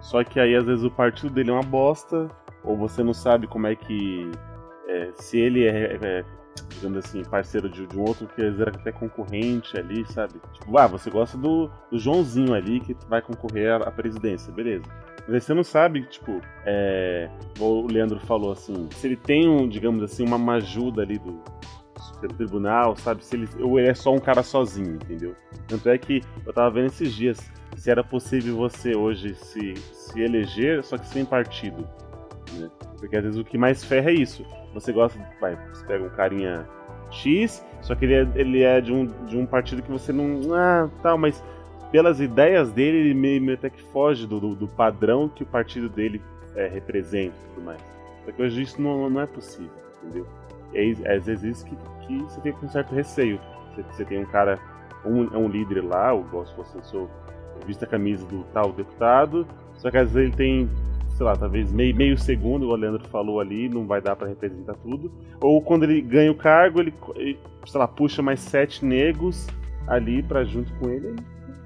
só 0.00 0.22
que 0.22 0.38
aí 0.38 0.54
às 0.54 0.66
vezes 0.66 0.84
o 0.84 0.90
partido 0.90 1.32
dele 1.32 1.50
é 1.50 1.52
uma 1.52 1.62
bosta, 1.62 2.28
ou 2.62 2.76
você 2.76 3.02
não 3.02 3.14
sabe 3.14 3.46
como 3.46 3.66
é 3.66 3.74
que. 3.74 4.30
É, 4.88 5.10
se 5.16 5.38
ele 5.38 5.66
é, 5.66 5.98
é, 6.00 6.24
digamos 6.70 6.98
assim, 6.98 7.22
parceiro 7.24 7.68
de, 7.68 7.86
de, 7.86 7.96
um 7.98 8.02
outro 8.02 8.26
que 8.26 8.40
às 8.40 8.48
vezes 8.48 8.60
era 8.60 8.70
até 8.70 8.92
concorrente 8.92 9.76
ali, 9.78 10.04
sabe? 10.12 10.34
Tipo, 10.52 10.78
ah, 10.78 10.86
você 10.86 11.10
gosta 11.10 11.36
do, 11.36 11.70
do 11.90 11.98
Joãozinho 11.98 12.54
ali 12.54 12.80
que 12.80 12.96
vai 13.08 13.22
concorrer 13.22 13.72
à, 13.72 13.90
presidência, 13.90 14.52
beleza. 14.52 14.84
Mas 15.26 15.44
você 15.44 15.54
não 15.54 15.64
sabe, 15.64 16.02
tipo, 16.02 16.40
é, 16.66 17.30
o 17.58 17.86
Leandro 17.86 18.20
falou 18.20 18.52
assim, 18.52 18.88
se 18.90 19.06
ele 19.06 19.16
tem, 19.16 19.48
um, 19.48 19.68
digamos 19.68 20.02
assim, 20.02 20.24
uma 20.26 20.54
ajuda 20.54 21.02
ali 21.02 21.18
do 21.18 21.42
Tribunal, 22.36 22.96
sabe? 22.96 23.24
Se 23.24 23.36
ele, 23.36 23.48
ou 23.60 23.78
ele 23.78 23.88
é 23.88 23.94
só 23.94 24.12
um 24.12 24.18
cara 24.18 24.42
sozinho, 24.42 24.94
entendeu? 24.94 25.34
Tanto 25.68 25.88
é 25.88 25.98
que 25.98 26.22
eu 26.46 26.52
tava 26.52 26.70
vendo 26.70 26.86
esses 26.86 27.12
dias 27.12 27.38
se 27.76 27.90
era 27.90 28.02
possível 28.02 28.56
você 28.56 28.94
hoje 28.94 29.34
se, 29.34 29.74
se 29.74 30.20
eleger, 30.20 30.82
só 30.84 30.96
que 30.96 31.06
sem 31.08 31.24
partido. 31.24 31.86
Né? 32.52 32.70
Porque 32.98 33.16
às 33.16 33.24
vezes 33.24 33.38
o 33.38 33.44
que 33.44 33.58
mais 33.58 33.84
ferra 33.84 34.10
é 34.10 34.14
isso. 34.14 34.44
Você 34.74 34.92
gosta, 34.92 35.18
vai, 35.40 35.56
você 35.72 35.84
pega 35.86 36.04
um 36.04 36.10
carinha 36.10 36.66
X, 37.10 37.64
só 37.80 37.94
que 37.94 38.04
ele 38.04 38.14
é, 38.14 38.28
ele 38.34 38.62
é 38.62 38.80
de, 38.80 38.92
um, 38.92 39.06
de 39.26 39.36
um 39.36 39.46
partido 39.46 39.82
que 39.82 39.90
você 39.90 40.12
não. 40.12 40.54
Ah, 40.54 40.88
tal, 41.02 41.16
mas 41.16 41.42
pelas 41.92 42.20
ideias 42.20 42.72
dele, 42.72 42.98
ele 42.98 43.14
meio, 43.14 43.40
meio 43.40 43.56
até 43.56 43.70
que 43.70 43.80
foge 43.80 44.26
do, 44.26 44.40
do, 44.40 44.54
do, 44.54 44.68
padrão 44.68 45.28
que 45.28 45.44
o 45.44 45.46
partido 45.46 45.88
dele 45.88 46.20
é, 46.56 46.66
representa 46.66 47.34
e 47.36 47.54
tudo 47.54 47.64
mais. 47.64 47.80
Só 48.24 48.32
que 48.32 48.42
hoje 48.42 48.62
isso 48.62 48.82
não, 48.82 49.08
não 49.08 49.20
é 49.20 49.26
possível, 49.26 49.70
entendeu? 50.02 50.26
E 50.72 50.96
é, 51.04 51.14
às 51.14 51.26
vezes 51.26 51.58
isso 51.58 51.64
que, 51.64 51.76
que 52.06 52.18
você 52.24 52.40
tem 52.40 52.52
com 52.52 52.66
um 52.66 52.68
certo 52.68 52.92
receio. 52.94 53.38
Você, 53.74 53.82
você 53.82 54.04
tem 54.04 54.18
um 54.18 54.26
cara, 54.26 54.58
um, 55.04 55.32
é 55.32 55.38
um 55.38 55.48
líder 55.48 55.82
lá, 55.82 56.10
eu 56.10 56.22
gosto 56.24 56.56
você 56.56 56.82
sou 56.82 57.08
vista 57.64 57.84
a 57.84 57.88
camisa 57.88 58.26
do 58.26 58.44
tal 58.52 58.72
deputado, 58.72 59.46
só 59.76 59.90
que 59.90 59.96
às 59.96 60.12
vezes 60.12 60.28
ele 60.28 60.36
tem, 60.36 60.70
sei 61.14 61.24
lá, 61.24 61.36
talvez 61.36 61.72
meio, 61.72 61.94
meio 61.94 62.18
segundo, 62.18 62.68
o 62.68 62.76
Leandro 62.76 63.08
falou 63.08 63.40
ali, 63.40 63.68
não 63.68 63.86
vai 63.86 64.00
dar 64.00 64.16
para 64.16 64.28
representar 64.28 64.74
tudo. 64.74 65.10
Ou 65.40 65.62
quando 65.62 65.84
ele 65.84 66.00
ganha 66.00 66.30
o 66.30 66.34
cargo, 66.34 66.80
ele, 66.80 66.92
sei 67.66 67.80
lá, 67.80 67.88
puxa 67.88 68.20
mais 68.20 68.40
sete 68.40 68.84
negros 68.84 69.46
ali 69.86 70.22
para 70.22 70.44
junto 70.44 70.72
com 70.74 70.88
ele 70.88 71.14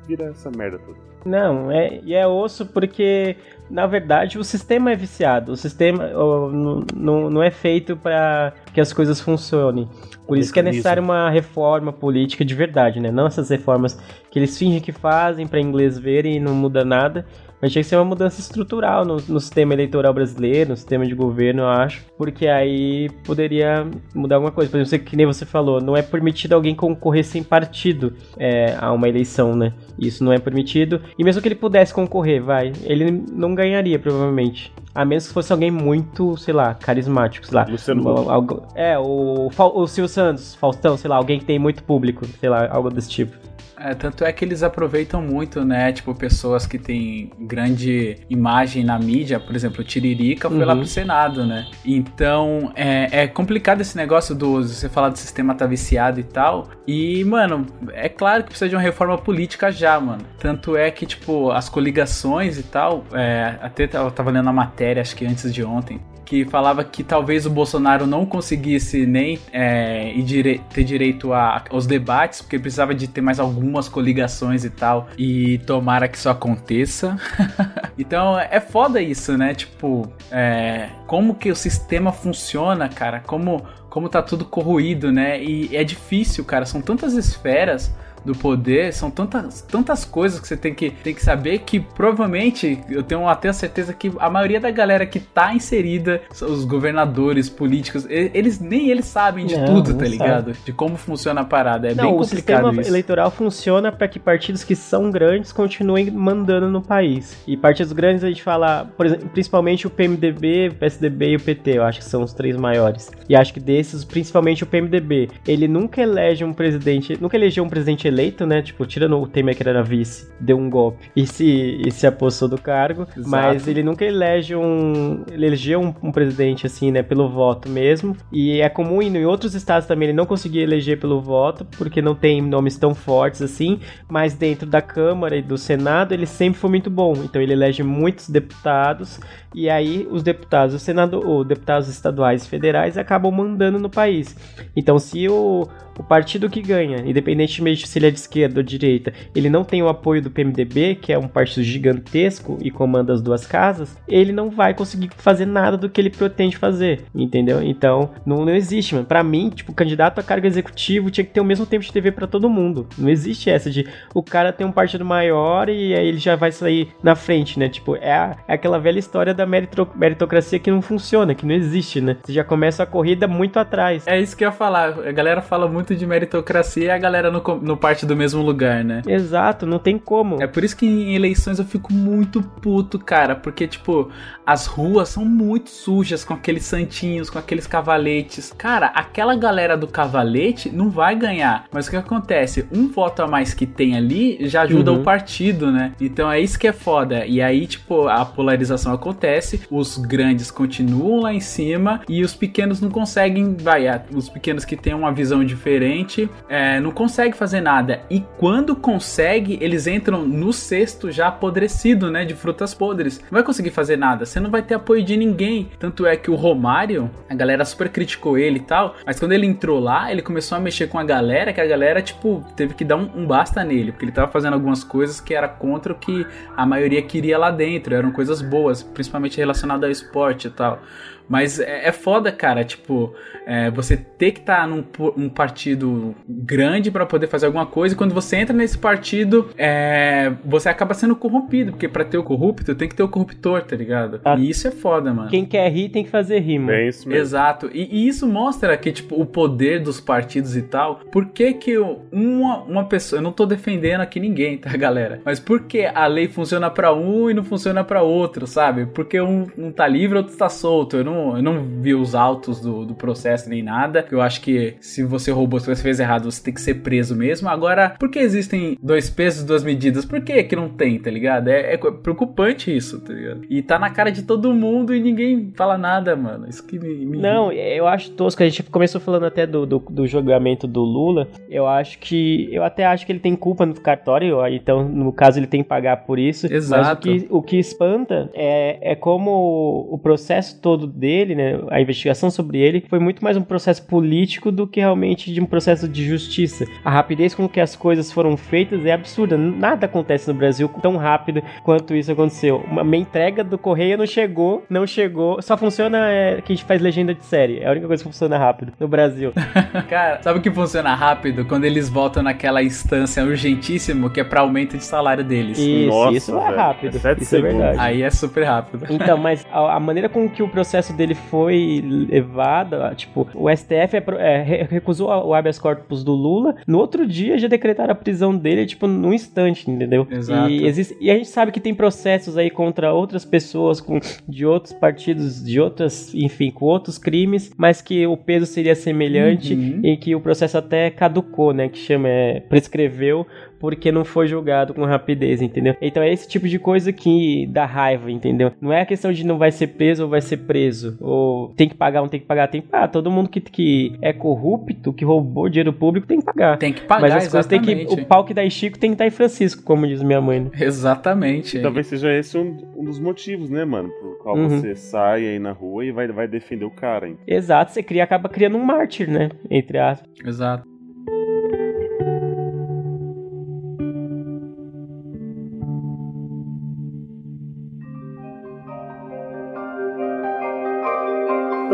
vira 0.08 0.30
essa 0.30 0.50
merda 0.50 0.78
toda. 0.78 0.96
Não, 1.24 1.70
é, 1.70 2.00
e 2.04 2.14
é 2.14 2.26
osso 2.26 2.64
porque, 2.64 3.36
na 3.68 3.86
verdade, 3.86 4.38
o 4.38 4.44
sistema 4.44 4.92
é 4.92 4.96
viciado. 4.96 5.52
O 5.52 5.56
sistema 5.56 6.06
não, 6.08 6.86
não, 6.94 7.30
não 7.30 7.42
é 7.42 7.50
feito 7.50 7.96
para 7.96 8.54
que 8.72 8.80
as 8.80 8.92
coisas 8.92 9.20
funcionem. 9.20 9.88
Por 10.26 10.38
isso 10.38 10.52
que 10.52 10.60
é 10.60 10.62
necessária 10.62 11.02
uma 11.02 11.28
reforma 11.28 11.92
política 11.92 12.44
de 12.44 12.54
verdade, 12.54 13.00
né? 13.00 13.10
Não 13.10 13.26
essas 13.26 13.50
reformas 13.50 14.00
que 14.30 14.38
eles 14.38 14.56
fingem 14.56 14.80
que 14.80 14.92
fazem 14.92 15.46
para 15.46 15.60
inglês 15.60 15.98
verem 15.98 16.36
e 16.36 16.40
não 16.40 16.54
muda 16.54 16.84
nada. 16.84 17.26
Mas 17.60 17.72
tinha 17.72 17.82
que 17.82 17.88
ser 17.88 17.96
uma 17.96 18.04
mudança 18.04 18.40
estrutural 18.40 19.04
no, 19.04 19.16
no, 19.28 19.40
sistema 19.40 19.74
eleitoral 19.74 20.14
brasileiro, 20.14 20.70
no 20.70 20.76
sistema 20.76 21.04
de 21.04 21.14
governo, 21.14 21.62
eu 21.62 21.68
acho. 21.68 22.04
Porque 22.16 22.46
aí 22.46 23.08
poderia 23.24 23.86
mudar 24.14 24.36
alguma 24.36 24.52
coisa. 24.52 24.70
Por 24.70 24.80
exemplo, 24.80 25.06
que 25.06 25.16
nem 25.16 25.26
você 25.26 25.44
falou, 25.44 25.80
não 25.80 25.96
é 25.96 26.02
permitido 26.02 26.52
alguém 26.52 26.74
concorrer 26.74 27.24
sem 27.24 27.42
partido 27.42 28.12
é, 28.38 28.76
a 28.78 28.92
uma 28.92 29.08
eleição, 29.08 29.56
né? 29.56 29.72
Isso 29.98 30.22
não 30.22 30.32
é 30.32 30.38
permitido. 30.38 31.00
E 31.18 31.24
mesmo 31.24 31.42
que 31.42 31.48
ele 31.48 31.54
pudesse 31.54 31.92
concorrer, 31.92 32.42
vai, 32.42 32.72
ele 32.84 33.10
não 33.32 33.54
ganharia, 33.54 33.98
provavelmente. 33.98 34.72
A 34.94 35.04
menos 35.04 35.28
que 35.28 35.34
fosse 35.34 35.52
alguém 35.52 35.70
muito, 35.70 36.36
sei 36.36 36.54
lá, 36.54 36.74
carismático, 36.74 37.46
sei 37.46 37.54
lá. 37.54 37.66
Luciano 37.68 38.08
algo, 38.30 38.66
É, 38.74 38.98
o, 38.98 39.48
o 39.48 39.86
Silvio 39.86 40.08
Santos, 40.08 40.54
Faustão, 40.54 40.96
sei 40.96 41.08
lá, 41.08 41.16
alguém 41.16 41.38
que 41.38 41.44
tem 41.44 41.58
muito 41.58 41.82
público, 41.84 42.26
sei 42.26 42.48
lá, 42.48 42.68
algo 42.70 42.90
desse 42.90 43.08
tipo. 43.08 43.47
É, 43.80 43.94
tanto 43.94 44.24
é 44.24 44.32
que 44.32 44.44
eles 44.44 44.62
aproveitam 44.62 45.22
muito, 45.22 45.64
né? 45.64 45.92
Tipo, 45.92 46.14
pessoas 46.14 46.66
que 46.66 46.78
têm 46.78 47.30
grande 47.38 48.16
imagem 48.28 48.84
na 48.84 48.98
mídia, 48.98 49.38
por 49.38 49.54
exemplo, 49.54 49.80
o 49.80 49.84
Tiririca 49.84 50.48
foi 50.48 50.58
uhum. 50.58 50.64
lá 50.64 50.74
pro 50.74 50.86
Senado, 50.86 51.46
né? 51.46 51.66
Então, 51.84 52.72
é, 52.74 53.22
é 53.22 53.26
complicado 53.26 53.80
esse 53.80 53.96
negócio 53.96 54.34
do 54.34 54.62
você 54.62 54.88
falar 54.88 55.10
do 55.10 55.18
sistema 55.18 55.54
tá 55.54 55.66
viciado 55.66 56.18
e 56.18 56.24
tal. 56.24 56.68
E, 56.86 57.22
mano, 57.24 57.66
é 57.92 58.08
claro 58.08 58.42
que 58.42 58.50
precisa 58.50 58.68
de 58.68 58.74
uma 58.74 58.82
reforma 58.82 59.16
política 59.16 59.70
já, 59.70 59.98
mano. 60.00 60.22
Tanto 60.38 60.76
é 60.76 60.90
que, 60.90 61.06
tipo, 61.06 61.50
as 61.50 61.68
coligações 61.68 62.58
e 62.58 62.62
tal, 62.62 63.04
é, 63.12 63.56
até 63.60 63.84
eu 63.84 64.10
tava 64.10 64.30
lendo 64.30 64.48
a 64.48 64.52
matéria, 64.52 65.00
acho 65.00 65.14
que 65.14 65.24
antes 65.24 65.52
de 65.52 65.62
ontem, 65.62 66.00
que 66.28 66.44
falava 66.44 66.84
que 66.84 67.02
talvez 67.02 67.46
o 67.46 67.50
Bolsonaro 67.50 68.06
não 68.06 68.26
conseguisse 68.26 69.06
nem 69.06 69.38
é, 69.50 70.12
dire 70.22 70.60
ter 70.68 70.84
direito 70.84 71.32
a, 71.32 71.64
aos 71.70 71.86
debates, 71.86 72.42
porque 72.42 72.58
precisava 72.58 72.94
de 72.94 73.08
ter 73.08 73.22
mais 73.22 73.40
algumas 73.40 73.88
coligações 73.88 74.62
e 74.62 74.68
tal, 74.68 75.08
e 75.16 75.56
tomara 75.60 76.06
que 76.06 76.18
isso 76.18 76.28
aconteça. 76.28 77.16
então 77.98 78.38
é 78.38 78.60
foda 78.60 79.00
isso, 79.00 79.38
né? 79.38 79.54
Tipo, 79.54 80.06
é, 80.30 80.90
como 81.06 81.34
que 81.34 81.50
o 81.50 81.56
sistema 81.56 82.12
funciona, 82.12 82.90
cara? 82.90 83.20
Como, 83.20 83.64
como 83.88 84.10
tá 84.10 84.20
tudo 84.20 84.44
corroído, 84.44 85.10
né? 85.10 85.42
E 85.42 85.74
é 85.74 85.82
difícil, 85.82 86.44
cara. 86.44 86.66
São 86.66 86.82
tantas 86.82 87.14
esferas 87.14 87.90
do 88.24 88.34
poder, 88.34 88.92
são 88.92 89.10
tantas, 89.10 89.62
tantas 89.62 90.04
coisas 90.04 90.40
que 90.40 90.48
você 90.48 90.56
tem 90.56 90.74
que, 90.74 90.90
tem 90.90 91.14
que 91.14 91.22
saber 91.22 91.60
que 91.60 91.80
provavelmente 91.80 92.78
eu 92.88 93.02
tenho 93.02 93.28
até 93.28 93.48
a 93.48 93.52
certeza 93.52 93.92
que 93.92 94.12
a 94.18 94.30
maioria 94.30 94.60
da 94.60 94.70
galera 94.70 95.06
que 95.06 95.20
tá 95.20 95.54
inserida, 95.54 96.20
os 96.30 96.64
governadores, 96.64 97.48
políticos, 97.48 98.06
eles 98.08 98.58
nem 98.60 98.90
eles 98.90 99.06
sabem 99.06 99.46
de 99.46 99.56
não, 99.56 99.66
tudo, 99.66 99.94
tá 99.94 100.04
ligado? 100.04 100.54
Sabe. 100.54 100.58
De 100.64 100.72
como 100.72 100.96
funciona 100.96 101.40
a 101.42 101.44
parada. 101.44 101.88
É 101.88 101.94
não, 101.94 102.04
bem 102.04 102.12
complicado. 102.16 102.64
O 102.64 102.68
sistema 102.68 102.82
isso. 102.82 102.90
eleitoral 102.90 103.30
funciona 103.30 103.92
para 103.92 104.08
que 104.08 104.18
partidos 104.18 104.64
que 104.64 104.74
são 104.74 105.10
grandes 105.10 105.52
continuem 105.52 106.10
mandando 106.10 106.68
no 106.68 106.82
país. 106.82 107.42
E 107.46 107.56
partidos 107.56 107.92
grandes 107.92 108.24
a 108.24 108.28
gente 108.28 108.42
fala, 108.42 108.90
por 108.96 109.06
exemplo, 109.06 109.28
principalmente 109.28 109.86
o 109.86 109.90
PMDB, 109.90 110.68
o 110.68 110.74
PSDB 110.74 111.30
e 111.30 111.36
o 111.36 111.40
PT, 111.40 111.78
eu 111.78 111.84
acho 111.84 111.98
que 111.98 112.04
são 112.04 112.22
os 112.22 112.32
três 112.32 112.56
maiores. 112.56 113.10
E 113.28 113.36
acho 113.36 113.52
que 113.52 113.60
desses, 113.60 114.04
principalmente 114.04 114.62
o 114.62 114.66
PMDB, 114.66 115.28
ele 115.46 115.68
nunca 115.68 116.00
elege 116.00 116.44
um 116.44 116.52
presidente, 116.52 117.16
nunca 117.20 117.36
elegeu 117.36 117.64
um 117.64 117.68
presidente 117.68 118.07
presidente 118.08 118.18
eleito, 118.18 118.46
né? 118.46 118.62
Tipo, 118.62 118.86
tirando 118.86 119.20
o 119.20 119.26
Temer 119.26 119.56
que 119.56 119.62
era 119.62 119.82
vice, 119.82 120.28
deu 120.40 120.56
um 120.56 120.68
golpe 120.68 121.10
e 121.14 121.26
se, 121.26 121.80
e 121.86 121.90
se 121.90 122.06
apossou 122.06 122.48
do 122.48 122.58
cargo. 122.58 123.02
Exato. 123.16 123.28
Mas 123.28 123.68
ele 123.68 123.82
nunca 123.82 124.04
elege 124.04 124.56
um. 124.56 125.24
Ele 125.30 125.46
elegeu 125.46 125.80
um, 125.80 125.94
um 126.02 126.10
presidente, 126.10 126.66
assim, 126.66 126.90
né? 126.90 127.02
Pelo 127.02 127.28
voto 127.28 127.68
mesmo. 127.68 128.16
E 128.32 128.60
é 128.60 128.68
comum 128.68 129.02
em 129.02 129.24
outros 129.24 129.54
estados 129.54 129.86
também 129.86 130.08
ele 130.08 130.16
não 130.16 130.26
conseguir 130.26 130.60
eleger 130.60 130.98
pelo 130.98 131.20
voto, 131.20 131.64
porque 131.76 132.00
não 132.00 132.14
tem 132.14 132.40
nomes 132.40 132.76
tão 132.76 132.94
fortes 132.94 133.42
assim. 133.42 133.80
Mas 134.08 134.34
dentro 134.34 134.68
da 134.68 134.80
Câmara 134.80 135.36
e 135.36 135.42
do 135.42 135.58
Senado, 135.58 136.12
ele 136.12 136.26
sempre 136.26 136.58
foi 136.58 136.70
muito 136.70 136.90
bom. 136.90 137.12
Então 137.24 137.40
ele 137.40 137.52
elege 137.52 137.82
muitos 137.82 138.28
deputados. 138.28 139.20
E 139.54 139.68
aí 139.68 140.06
os 140.10 140.22
deputados, 140.22 140.74
o 140.74 140.78
Senado, 140.78 141.20
ou 141.24 141.44
deputados 141.44 141.88
estaduais 141.88 142.44
e 142.44 142.48
federais 142.48 142.98
acabam 142.98 143.32
mandando 143.32 143.78
no 143.78 143.88
país. 143.88 144.36
Então, 144.76 144.98
se 144.98 145.28
o, 145.28 145.66
o 145.98 146.02
partido 146.02 146.48
que 146.48 146.62
ganha, 146.62 146.98
independentemente 147.04 147.86
se 147.86 147.97
ele 147.98 148.06
é 148.06 148.10
de 148.10 148.18
esquerda 148.18 148.60
ou 148.60 148.62
direita, 148.64 149.12
ele 149.34 149.48
não 149.50 149.64
tem 149.64 149.82
o 149.82 149.88
apoio 149.88 150.22
do 150.22 150.30
PMDB, 150.30 150.94
que 150.96 151.12
é 151.12 151.18
um 151.18 151.28
partido 151.28 151.62
gigantesco 151.64 152.58
e 152.62 152.70
comanda 152.70 153.12
as 153.12 153.20
duas 153.20 153.46
casas, 153.46 153.96
ele 154.08 154.32
não 154.32 154.50
vai 154.50 154.74
conseguir 154.74 155.10
fazer 155.16 155.46
nada 155.46 155.76
do 155.76 155.88
que 155.88 156.00
ele 156.00 156.10
pretende 156.10 156.56
fazer, 156.56 157.02
entendeu? 157.14 157.62
Então, 157.62 158.10
não, 158.24 158.44
não 158.44 158.54
existe, 158.54 158.94
mano. 158.94 159.06
Pra 159.06 159.22
mim, 159.22 159.50
tipo, 159.50 159.72
candidato 159.72 160.18
a 160.18 160.22
cargo 160.22 160.46
executivo 160.46 161.10
tinha 161.10 161.24
que 161.24 161.32
ter 161.32 161.40
o 161.40 161.44
mesmo 161.44 161.66
tempo 161.66 161.84
de 161.84 161.92
TV 161.92 162.12
para 162.12 162.26
todo 162.26 162.48
mundo. 162.48 162.86
Não 162.96 163.08
existe 163.08 163.50
essa 163.50 163.70
de 163.70 163.86
o 164.14 164.22
cara 164.22 164.52
tem 164.52 164.66
um 164.66 164.72
partido 164.72 165.04
maior 165.04 165.68
e 165.68 165.94
aí 165.94 166.06
ele 166.08 166.18
já 166.18 166.36
vai 166.36 166.52
sair 166.52 166.88
na 167.02 167.14
frente, 167.16 167.58
né? 167.58 167.68
Tipo, 167.68 167.96
é, 167.96 168.12
a, 168.12 168.36
é 168.46 168.54
aquela 168.54 168.78
velha 168.78 168.98
história 168.98 169.34
da 169.34 169.46
merito, 169.46 169.88
meritocracia 169.94 170.58
que 170.58 170.70
não 170.70 170.82
funciona, 170.82 171.34
que 171.34 171.46
não 171.46 171.54
existe, 171.54 172.00
né? 172.00 172.16
Você 172.22 172.32
já 172.32 172.44
começa 172.44 172.82
a 172.82 172.86
corrida 172.86 173.26
muito 173.26 173.58
atrás. 173.58 174.06
É 174.06 174.20
isso 174.20 174.36
que 174.36 174.44
eu 174.44 174.48
ia 174.48 174.52
falar. 174.52 174.98
A 175.06 175.12
galera 175.12 175.40
fala 175.42 175.68
muito 175.68 175.94
de 175.94 176.06
meritocracia 176.06 176.84
e 176.84 176.90
a 176.90 176.98
galera 176.98 177.30
não, 177.30 177.40
co- 177.40 177.58
não 177.60 177.76
parte 177.88 178.04
do 178.04 178.14
mesmo 178.14 178.42
lugar, 178.42 178.84
né? 178.84 179.00
Exato, 179.06 179.64
não 179.64 179.78
tem 179.78 179.96
como. 179.98 180.42
É 180.42 180.46
por 180.46 180.62
isso 180.62 180.76
que 180.76 180.84
em 180.86 181.14
eleições 181.14 181.58
eu 181.58 181.64
fico 181.64 181.90
muito 181.92 182.42
puto, 182.42 182.98
cara. 182.98 183.34
Porque, 183.34 183.66
tipo, 183.66 184.10
as 184.46 184.66
ruas 184.66 185.08
são 185.08 185.24
muito 185.24 185.70
sujas 185.70 186.22
com 186.22 186.34
aqueles 186.34 186.64
santinhos, 186.64 187.30
com 187.30 187.38
aqueles 187.38 187.66
cavaletes. 187.66 188.52
Cara, 188.56 188.88
aquela 188.88 189.34
galera 189.36 189.74
do 189.76 189.86
cavalete 189.86 190.68
não 190.70 190.90
vai 190.90 191.16
ganhar. 191.16 191.64
Mas 191.72 191.86
o 191.86 191.90
que 191.90 191.96
acontece? 191.96 192.66
Um 192.70 192.88
voto 192.88 193.22
a 193.22 193.26
mais 193.26 193.54
que 193.54 193.64
tem 193.66 193.96
ali 193.96 194.36
já 194.48 194.62
ajuda 194.62 194.92
Uhum. 194.92 195.00
o 195.00 195.02
partido, 195.02 195.72
né? 195.72 195.92
Então 196.00 196.30
é 196.30 196.38
isso 196.38 196.58
que 196.58 196.66
é 196.68 196.72
foda. 196.72 197.24
E 197.24 197.40
aí, 197.40 197.66
tipo, 197.66 198.06
a 198.06 198.24
polarização 198.26 198.92
acontece, 198.92 199.62
os 199.70 199.96
grandes 199.96 200.50
continuam 200.50 201.20
lá 201.22 201.32
em 201.32 201.40
cima 201.40 202.00
e 202.08 202.22
os 202.22 202.34
pequenos 202.34 202.80
não 202.82 202.90
conseguem. 202.90 203.56
Vai, 203.58 203.86
os 204.14 204.28
pequenos 204.28 204.64
que 204.66 204.76
têm 204.76 204.92
uma 204.92 205.10
visão 205.12 205.42
diferente 205.44 206.28
é, 206.48 206.80
não 206.80 206.90
conseguem 206.90 207.32
fazer 207.32 207.60
nada. 207.62 207.77
E 208.10 208.24
quando 208.38 208.74
consegue, 208.74 209.58
eles 209.60 209.86
entram 209.86 210.26
no 210.26 210.52
cesto 210.52 211.10
já 211.10 211.28
apodrecido, 211.28 212.10
né? 212.10 212.24
De 212.24 212.34
frutas 212.34 212.74
podres. 212.74 213.20
Não 213.20 213.36
vai 213.36 213.42
conseguir 213.42 213.70
fazer 213.70 213.96
nada. 213.96 214.26
Você 214.26 214.40
não 214.40 214.50
vai 214.50 214.62
ter 214.62 214.74
apoio 214.74 215.02
de 215.02 215.16
ninguém. 215.16 215.70
Tanto 215.78 216.06
é 216.06 216.16
que 216.16 216.30
o 216.30 216.34
Romário, 216.34 217.10
a 217.28 217.34
galera 217.34 217.64
super 217.64 217.88
criticou 217.88 218.38
ele 218.38 218.58
e 218.58 218.62
tal. 218.62 218.96
Mas 219.06 219.18
quando 219.18 219.32
ele 219.32 219.46
entrou 219.46 219.78
lá, 219.78 220.10
ele 220.10 220.22
começou 220.22 220.56
a 220.56 220.60
mexer 220.60 220.88
com 220.88 220.98
a 220.98 221.04
galera, 221.04 221.52
que 221.52 221.60
a 221.60 221.66
galera, 221.66 222.02
tipo, 222.02 222.44
teve 222.56 222.74
que 222.74 222.84
dar 222.84 222.96
um, 222.96 223.10
um 223.14 223.26
basta 223.26 223.62
nele. 223.64 223.92
Porque 223.92 224.04
ele 224.04 224.12
tava 224.12 224.30
fazendo 224.30 224.54
algumas 224.54 224.82
coisas 224.82 225.20
que 225.20 225.34
era 225.34 225.48
contra 225.48 225.92
o 225.92 225.96
que 225.96 226.26
a 226.56 226.66
maioria 226.66 227.02
queria 227.02 227.38
lá 227.38 227.50
dentro. 227.50 227.94
Eram 227.94 228.10
coisas 228.10 228.42
boas, 228.42 228.82
principalmente 228.82 229.36
relacionadas 229.36 229.84
ao 229.84 229.90
esporte 229.90 230.48
e 230.48 230.50
tal. 230.50 230.80
Mas 231.28 231.60
é, 231.60 231.88
é 231.88 231.92
foda, 231.92 232.32
cara, 232.32 232.64
tipo, 232.64 233.12
é, 233.46 233.70
você 233.70 233.96
ter 233.96 234.32
que 234.32 234.40
estar 234.40 234.66
num 234.66 234.82
po- 234.82 235.12
um 235.16 235.28
partido 235.28 236.14
grande 236.28 236.90
pra 236.90 237.04
poder 237.06 237.26
fazer 237.26 237.46
alguma 237.46 237.66
coisa, 237.66 237.94
e 237.94 237.98
quando 237.98 238.14
você 238.14 238.36
entra 238.36 238.54
nesse 238.56 238.78
partido, 238.78 239.50
é, 239.56 240.32
você 240.44 240.68
acaba 240.68 240.94
sendo 240.94 241.14
corrompido, 241.14 241.72
porque 241.72 241.88
pra 241.88 242.04
ter 242.04 242.18
o 242.18 242.22
corrupto 242.24 242.74
tem 242.74 242.88
que 242.88 242.94
ter 242.94 243.02
o 243.02 243.08
corruptor, 243.08 243.62
tá 243.62 243.76
ligado? 243.76 244.20
Ah. 244.24 244.36
E 244.38 244.48
isso 244.48 244.66
é 244.68 244.70
foda, 244.70 245.12
mano. 245.12 245.28
Quem 245.30 245.44
quer 245.44 245.68
rir 245.70 245.88
tem 245.90 246.04
que 246.04 246.10
fazer 246.10 246.38
rima. 246.40 246.72
É 246.72 246.88
isso 246.88 247.08
mesmo. 247.08 247.20
Exato, 247.22 247.70
e, 247.72 247.88
e 248.04 248.08
isso 248.08 248.26
mostra 248.26 248.76
que, 248.76 248.90
tipo, 248.92 249.20
o 249.20 249.26
poder 249.26 249.80
dos 249.82 250.00
partidos 250.00 250.56
e 250.56 250.62
tal. 250.62 251.00
Por 251.12 251.26
que 251.26 251.52
que 251.54 251.76
uma, 251.78 252.58
uma 252.62 252.84
pessoa. 252.84 253.18
Eu 253.18 253.22
não 253.22 253.32
tô 253.32 253.44
defendendo 253.46 254.00
aqui 254.00 254.18
ninguém, 254.20 254.56
tá, 254.58 254.70
galera? 254.76 255.20
Mas 255.24 255.38
por 255.40 255.62
que 255.64 255.84
a 255.84 256.06
lei 256.06 256.28
funciona 256.28 256.70
pra 256.70 256.92
um 256.94 257.28
e 257.30 257.34
não 257.34 257.44
funciona 257.44 257.82
pra 257.84 258.02
outro, 258.02 258.46
sabe? 258.46 258.86
Porque 258.86 259.20
um, 259.20 259.46
um 259.56 259.70
tá 259.70 259.86
livre, 259.86 260.18
outro 260.18 260.36
tá 260.36 260.48
solto. 260.48 260.96
Eu 260.96 261.04
não, 261.04 261.17
eu 261.36 261.42
não 261.42 261.62
vi 261.62 261.94
os 261.94 262.14
autos 262.14 262.60
do, 262.60 262.84
do 262.84 262.94
processo 262.94 263.48
nem 263.48 263.62
nada. 263.62 264.06
Eu 264.10 264.20
acho 264.20 264.40
que 264.40 264.74
se 264.80 265.02
você 265.02 265.30
roubou, 265.30 265.60
se 265.60 265.66
você 265.66 265.82
fez 265.82 266.00
errado, 266.00 266.30
você 266.30 266.42
tem 266.42 266.54
que 266.54 266.60
ser 266.60 266.74
preso 266.74 267.14
mesmo. 267.14 267.48
Agora, 267.48 267.94
por 267.98 268.10
que 268.10 268.18
existem 268.18 268.76
dois 268.82 269.10
pesos, 269.10 269.44
duas 269.44 269.62
medidas? 269.62 270.04
Por 270.04 270.20
que 270.20 270.42
que 270.42 270.56
não 270.56 270.68
tem, 270.68 270.98
tá 270.98 271.10
ligado? 271.10 271.48
É, 271.48 271.74
é 271.74 271.76
preocupante 271.76 272.74
isso, 272.74 273.00
tá 273.00 273.12
ligado? 273.12 273.42
E 273.48 273.62
tá 273.62 273.78
na 273.78 273.90
cara 273.90 274.10
de 274.10 274.22
todo 274.22 274.52
mundo 274.52 274.94
e 274.94 275.00
ninguém 275.00 275.52
fala 275.54 275.78
nada, 275.78 276.16
mano. 276.16 276.48
Isso 276.48 276.66
que 276.66 276.78
me. 276.78 277.06
me 277.06 277.18
Não, 277.18 277.52
eu 277.52 277.86
acho 277.86 278.10
tosco. 278.12 278.42
A 278.42 278.48
gente 278.48 278.62
começou 278.64 279.00
falando 279.00 279.26
até 279.26 279.46
do, 279.46 279.66
do, 279.66 279.78
do 279.78 280.06
julgamento 280.06 280.66
do 280.66 280.80
Lula. 280.80 281.28
Eu 281.48 281.66
acho 281.66 281.98
que. 281.98 282.48
Eu 282.52 282.62
até 282.64 282.84
acho 282.84 283.04
que 283.04 283.12
ele 283.12 283.20
tem 283.20 283.34
culpa 283.36 283.66
no 283.66 283.74
cartório. 283.74 284.46
Então, 284.48 284.88
no 284.88 285.12
caso, 285.12 285.38
ele 285.38 285.46
tem 285.46 285.62
que 285.62 285.68
pagar 285.68 285.98
por 286.04 286.18
isso. 286.18 286.46
Mas 286.50 286.52
o 286.52 286.56
Exato. 286.56 287.08
que, 287.08 287.26
o 287.30 287.42
que 287.42 287.58
espanta 287.58 288.30
é, 288.34 288.92
é 288.92 288.94
como 288.94 289.88
o 289.90 289.98
processo 289.98 290.60
todo 290.60 290.86
dele, 290.86 291.07
né? 291.34 291.60
A 291.70 291.80
investigação 291.80 292.30
sobre 292.30 292.58
ele 292.58 292.84
foi 292.88 292.98
muito 292.98 293.22
mais 293.22 293.36
um 293.36 293.42
processo 293.42 293.86
político 293.86 294.50
do 294.50 294.66
que 294.66 294.80
realmente 294.80 295.32
de 295.32 295.40
um 295.40 295.46
processo 295.46 295.88
de 295.88 296.06
justiça. 296.06 296.66
A 296.84 296.90
rapidez 296.90 297.34
com 297.34 297.48
que 297.48 297.60
as 297.60 297.74
coisas 297.74 298.12
foram 298.12 298.36
feitas 298.36 298.84
é 298.84 298.92
absurda. 298.92 299.36
Nada 299.36 299.86
acontece 299.86 300.28
no 300.28 300.34
Brasil 300.34 300.68
tão 300.82 300.96
rápido 300.96 301.42
quanto 301.62 301.94
isso 301.94 302.12
aconteceu. 302.12 302.64
Uma, 302.70 302.96
entrega 302.96 303.44
do 303.44 303.56
correio 303.56 303.96
não 303.96 304.06
chegou, 304.06 304.64
não 304.68 304.86
chegou. 304.86 305.40
Só 305.40 305.56
funciona 305.56 306.10
é, 306.10 306.40
que 306.40 306.52
a 306.52 306.56
gente 306.56 306.64
faz 306.64 306.80
legenda 306.80 307.14
de 307.14 307.24
série. 307.24 307.60
É 307.60 307.68
a 307.68 307.70
única 307.70 307.86
coisa 307.86 308.02
que 308.02 308.08
funciona 308.08 308.36
rápido 308.38 308.72
no 308.78 308.88
Brasil. 308.88 309.32
Cara, 309.88 310.20
sabe 310.22 310.38
o 310.38 310.42
que 310.42 310.50
funciona 310.50 310.94
rápido? 310.94 311.44
Quando 311.44 311.64
eles 311.64 311.88
voltam 311.88 312.22
naquela 312.22 312.62
instância 312.62 313.24
urgentíssimo 313.24 314.10
que 314.10 314.20
é 314.20 314.24
pra 314.24 314.40
aumento 314.40 314.76
de 314.76 314.84
salário 314.84 315.24
deles. 315.24 315.58
Isso, 315.58 315.88
Nossa, 315.88 316.16
isso 316.16 316.38
é 316.38 316.54
rápido. 316.54 316.94
É 316.94 316.98
isso 316.98 317.08
é 317.08 317.14
segundos. 317.24 317.52
verdade. 317.54 317.78
Aí 317.80 318.02
é 318.02 318.10
super 318.10 318.44
rápido. 318.44 318.86
Então, 318.90 319.16
mas 319.16 319.46
a, 319.50 319.76
a 319.76 319.80
maneira 319.80 320.08
com 320.08 320.28
que 320.28 320.42
o 320.42 320.48
processo 320.48 320.92
dele 320.98 321.14
foi 321.14 321.82
levado, 322.10 322.74
ah, 322.76 322.94
tipo, 322.94 323.26
o 323.34 323.48
STF 323.54 323.96
é 323.96 324.04
é, 324.18 324.42
re- 324.42 324.66
recusou 324.70 325.08
o 325.08 325.32
habeas 325.34 325.58
corpus 325.58 326.02
do 326.04 326.12
Lula, 326.12 326.56
no 326.66 326.78
outro 326.78 327.06
dia 327.06 327.38
já 327.38 327.48
decretaram 327.48 327.92
a 327.92 327.94
prisão 327.94 328.36
dele, 328.36 328.66
tipo, 328.66 328.86
num 328.86 329.12
instante, 329.12 329.70
entendeu? 329.70 330.06
Exato. 330.10 330.50
E, 330.50 330.66
existe, 330.66 330.96
e 331.00 331.10
a 331.10 331.14
gente 331.14 331.28
sabe 331.28 331.52
que 331.52 331.60
tem 331.60 331.74
processos 331.74 332.36
aí 332.36 332.50
contra 332.50 332.92
outras 332.92 333.24
pessoas 333.24 333.80
com, 333.80 333.98
de 334.28 334.44
outros 334.44 334.72
partidos, 334.72 335.42
de 335.44 335.60
outras, 335.60 336.12
enfim, 336.14 336.50
com 336.50 336.66
outros 336.66 336.98
crimes, 336.98 337.50
mas 337.56 337.80
que 337.80 338.06
o 338.06 338.16
peso 338.16 338.46
seria 338.46 338.74
semelhante 338.74 339.54
Uhum. 339.54 339.80
e 339.84 339.96
que 339.96 340.14
o 340.14 340.20
processo 340.20 340.58
até 340.58 340.90
caducou, 340.90 341.52
né? 341.52 341.68
Que 341.68 341.78
chama, 341.78 342.08
é, 342.08 342.40
prescreveu 342.40 343.26
porque 343.60 343.90
não 343.92 344.04
foi 344.04 344.26
julgado 344.26 344.72
com 344.74 344.84
rapidez, 344.84 345.40
entendeu? 345.42 345.74
Então 345.80 346.02
é 346.02 346.12
esse 346.12 346.28
tipo 346.28 346.46
de 346.48 346.58
coisa 346.58 346.92
que 346.92 347.46
dá 347.46 347.64
raiva, 347.64 348.10
entendeu? 348.10 348.52
Não 348.60 348.72
é 348.72 348.80
a 348.82 348.86
questão 348.86 349.12
de 349.12 349.24
não 349.26 349.38
vai 349.38 349.50
ser 349.50 349.68
preso 349.68 350.04
ou 350.04 350.08
vai 350.08 350.20
ser 350.20 350.38
preso, 350.38 350.96
ou 351.00 351.48
tem 351.56 351.68
que 351.68 351.74
pagar 351.74 352.00
ou 352.00 352.06
não 352.06 352.10
tem 352.10 352.20
que 352.20 352.26
pagar, 352.26 352.48
tem 352.48 352.60
que 352.60 352.68
pagar. 352.68 352.88
Todo 352.88 353.10
mundo 353.10 353.28
que, 353.28 353.40
que 353.40 353.96
é 354.02 354.12
corrupto, 354.12 354.92
que 354.92 355.04
roubou 355.04 355.48
dinheiro 355.48 355.72
público, 355.72 356.06
tem 356.06 356.18
que 356.20 356.24
pagar. 356.24 356.56
Tem 356.58 356.72
que 356.72 356.82
pagar, 356.82 357.00
Mas 357.02 357.14
as 357.14 357.28
coisas 357.28 357.46
tem 357.46 357.60
que. 357.60 357.72
exatamente. 357.72 358.02
O 358.02 358.06
pau 358.06 358.24
que 358.24 358.34
dá 358.34 358.44
em 358.44 358.50
Chico 358.50 358.78
tem 358.78 358.90
que 358.90 358.94
estar 358.94 359.06
em 359.06 359.10
Francisco, 359.10 359.62
como 359.62 359.86
diz 359.86 360.02
minha 360.02 360.20
mãe. 360.20 360.40
né? 360.40 360.50
Exatamente. 360.60 361.60
Talvez 361.60 361.86
seja 361.86 362.12
esse 362.12 362.36
um, 362.38 362.56
um 362.76 362.84
dos 362.84 362.98
motivos, 362.98 363.50
né, 363.50 363.64
mano? 363.64 363.88
Por 364.00 364.18
qual 364.22 364.36
Uhum. 364.36 364.48
você 364.60 364.74
sai 364.74 365.26
aí 365.26 365.38
na 365.38 365.52
rua 365.52 365.84
e 365.84 365.90
vai, 365.90 366.06
vai 366.08 366.28
defender 366.28 366.64
o 366.64 366.70
cara. 366.70 367.08
hein? 367.08 367.16
Exato, 367.26 367.72
você 367.72 367.82
cria, 367.82 368.04
acaba 368.04 368.28
criando 368.28 368.56
um 368.56 368.64
mártir, 368.64 369.08
né? 369.10 369.30
Entre 369.50 369.78
aspas. 369.78 370.08
Exato. 370.24 370.66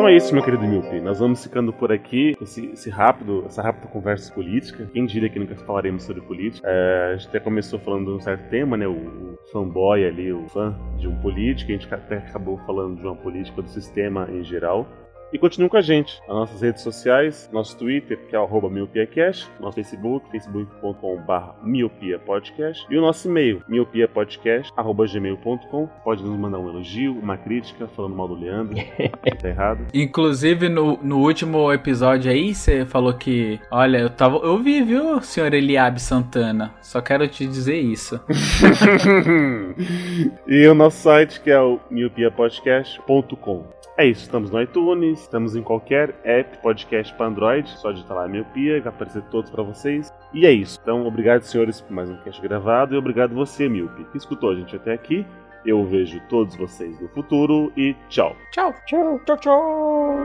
Então 0.04 0.12
é 0.12 0.16
isso, 0.18 0.34
meu 0.34 0.44
querido 0.44 0.64
Milton. 0.64 1.00
Nós 1.00 1.18
vamos 1.18 1.42
ficando 1.42 1.72
por 1.72 1.90
aqui. 1.90 2.36
Esse, 2.38 2.66
esse 2.66 2.90
rápido, 2.90 3.42
essa 3.46 3.62
rápida 3.62 3.86
conversa 3.86 4.30
política. 4.34 4.86
Quem 4.92 5.06
diria 5.06 5.30
que 5.30 5.38
nunca 5.38 5.56
falaremos 5.56 6.02
sobre 6.02 6.20
política? 6.20 6.68
É, 6.68 7.12
a 7.14 7.16
gente 7.16 7.28
até 7.28 7.40
começou 7.40 7.78
falando 7.78 8.10
de 8.10 8.18
um 8.18 8.20
certo 8.20 8.50
tema, 8.50 8.76
né? 8.76 8.86
O, 8.86 8.92
o 8.92 9.38
fanboy 9.50 10.04
ali, 10.04 10.30
o 10.30 10.46
fã 10.50 10.78
de 10.98 11.08
um 11.08 11.16
político. 11.22 11.72
A 11.72 11.74
gente 11.74 11.94
até 11.94 12.18
acabou 12.18 12.58
falando 12.66 13.00
de 13.00 13.06
uma 13.06 13.16
política 13.16 13.62
do 13.62 13.68
sistema 13.70 14.28
em 14.30 14.44
geral. 14.44 14.86
E 15.34 15.38
continue 15.38 15.68
com 15.68 15.76
a 15.76 15.82
gente 15.82 16.20
nas 16.28 16.36
nossas 16.36 16.62
redes 16.62 16.80
sociais, 16.80 17.50
nosso 17.52 17.76
Twitter, 17.76 18.16
que 18.28 18.36
é 18.36 18.38
o 18.38 18.70
miopiacast, 18.70 19.50
nosso 19.58 19.74
Facebook, 19.74 20.30
facebook.com.br 20.30 21.56
miopiapodcast, 21.60 22.86
e 22.88 22.96
o 22.96 23.00
nosso 23.00 23.28
e-mail, 23.28 23.60
miopiapodcast.gmail.com. 23.66 25.88
Pode 26.04 26.22
nos 26.22 26.38
mandar 26.38 26.60
um 26.60 26.68
elogio, 26.68 27.18
uma 27.18 27.36
crítica, 27.36 27.88
falando 27.88 28.14
mal 28.14 28.28
do 28.28 28.36
Leandro, 28.36 28.76
tá 29.42 29.48
errado. 29.48 29.88
Inclusive, 29.92 30.68
no, 30.68 31.00
no 31.02 31.18
último 31.18 31.72
episódio 31.72 32.30
aí, 32.30 32.54
você 32.54 32.86
falou 32.86 33.14
que, 33.14 33.58
olha, 33.72 33.98
eu 33.98 34.10
tava. 34.10 34.36
Eu 34.36 34.62
vi, 34.62 34.84
viu, 34.84 35.20
senhor 35.20 35.52
Eliabe 35.52 36.00
Santana? 36.00 36.72
Só 36.80 37.00
quero 37.00 37.26
te 37.26 37.44
dizer 37.44 37.80
isso. 37.80 38.20
e 40.46 40.64
o 40.68 40.74
nosso 40.76 40.98
site, 40.98 41.40
que 41.40 41.50
é 41.50 41.60
o 41.60 41.80
miopiapodcast.com. 41.90 43.82
É 43.96 44.04
isso, 44.04 44.22
estamos 44.22 44.50
no 44.50 44.60
iTunes, 44.60 45.20
estamos 45.20 45.54
em 45.54 45.62
qualquer 45.62 46.16
app 46.24 46.58
podcast 46.58 47.14
para 47.14 47.26
Android, 47.26 47.68
só 47.78 47.92
digitar 47.92 48.16
lá 48.16 48.26
Miopia, 48.26 48.80
vai 48.80 48.88
aparecer 48.92 49.22
todos 49.30 49.50
para 49.50 49.62
vocês. 49.62 50.12
E 50.32 50.44
é 50.44 50.50
isso. 50.50 50.80
Então, 50.82 51.06
obrigado, 51.06 51.42
senhores, 51.42 51.80
por 51.80 51.92
mais 51.92 52.10
um 52.10 52.16
cast 52.16 52.42
gravado 52.42 52.94
e 52.94 52.98
obrigado 52.98 53.32
você, 53.34 53.68
Miopi, 53.68 54.04
que 54.10 54.18
escutou 54.18 54.50
a 54.50 54.56
gente 54.56 54.74
até 54.74 54.92
aqui. 54.92 55.24
Eu 55.64 55.84
vejo 55.84 56.20
todos 56.28 56.56
vocês 56.56 57.00
no 57.00 57.08
futuro 57.08 57.72
e 57.76 57.94
tchau. 58.08 58.34
Tchau. 58.50 58.74
Tchau, 58.84 59.20
tchau, 59.24 59.36
tchau. 59.38 60.18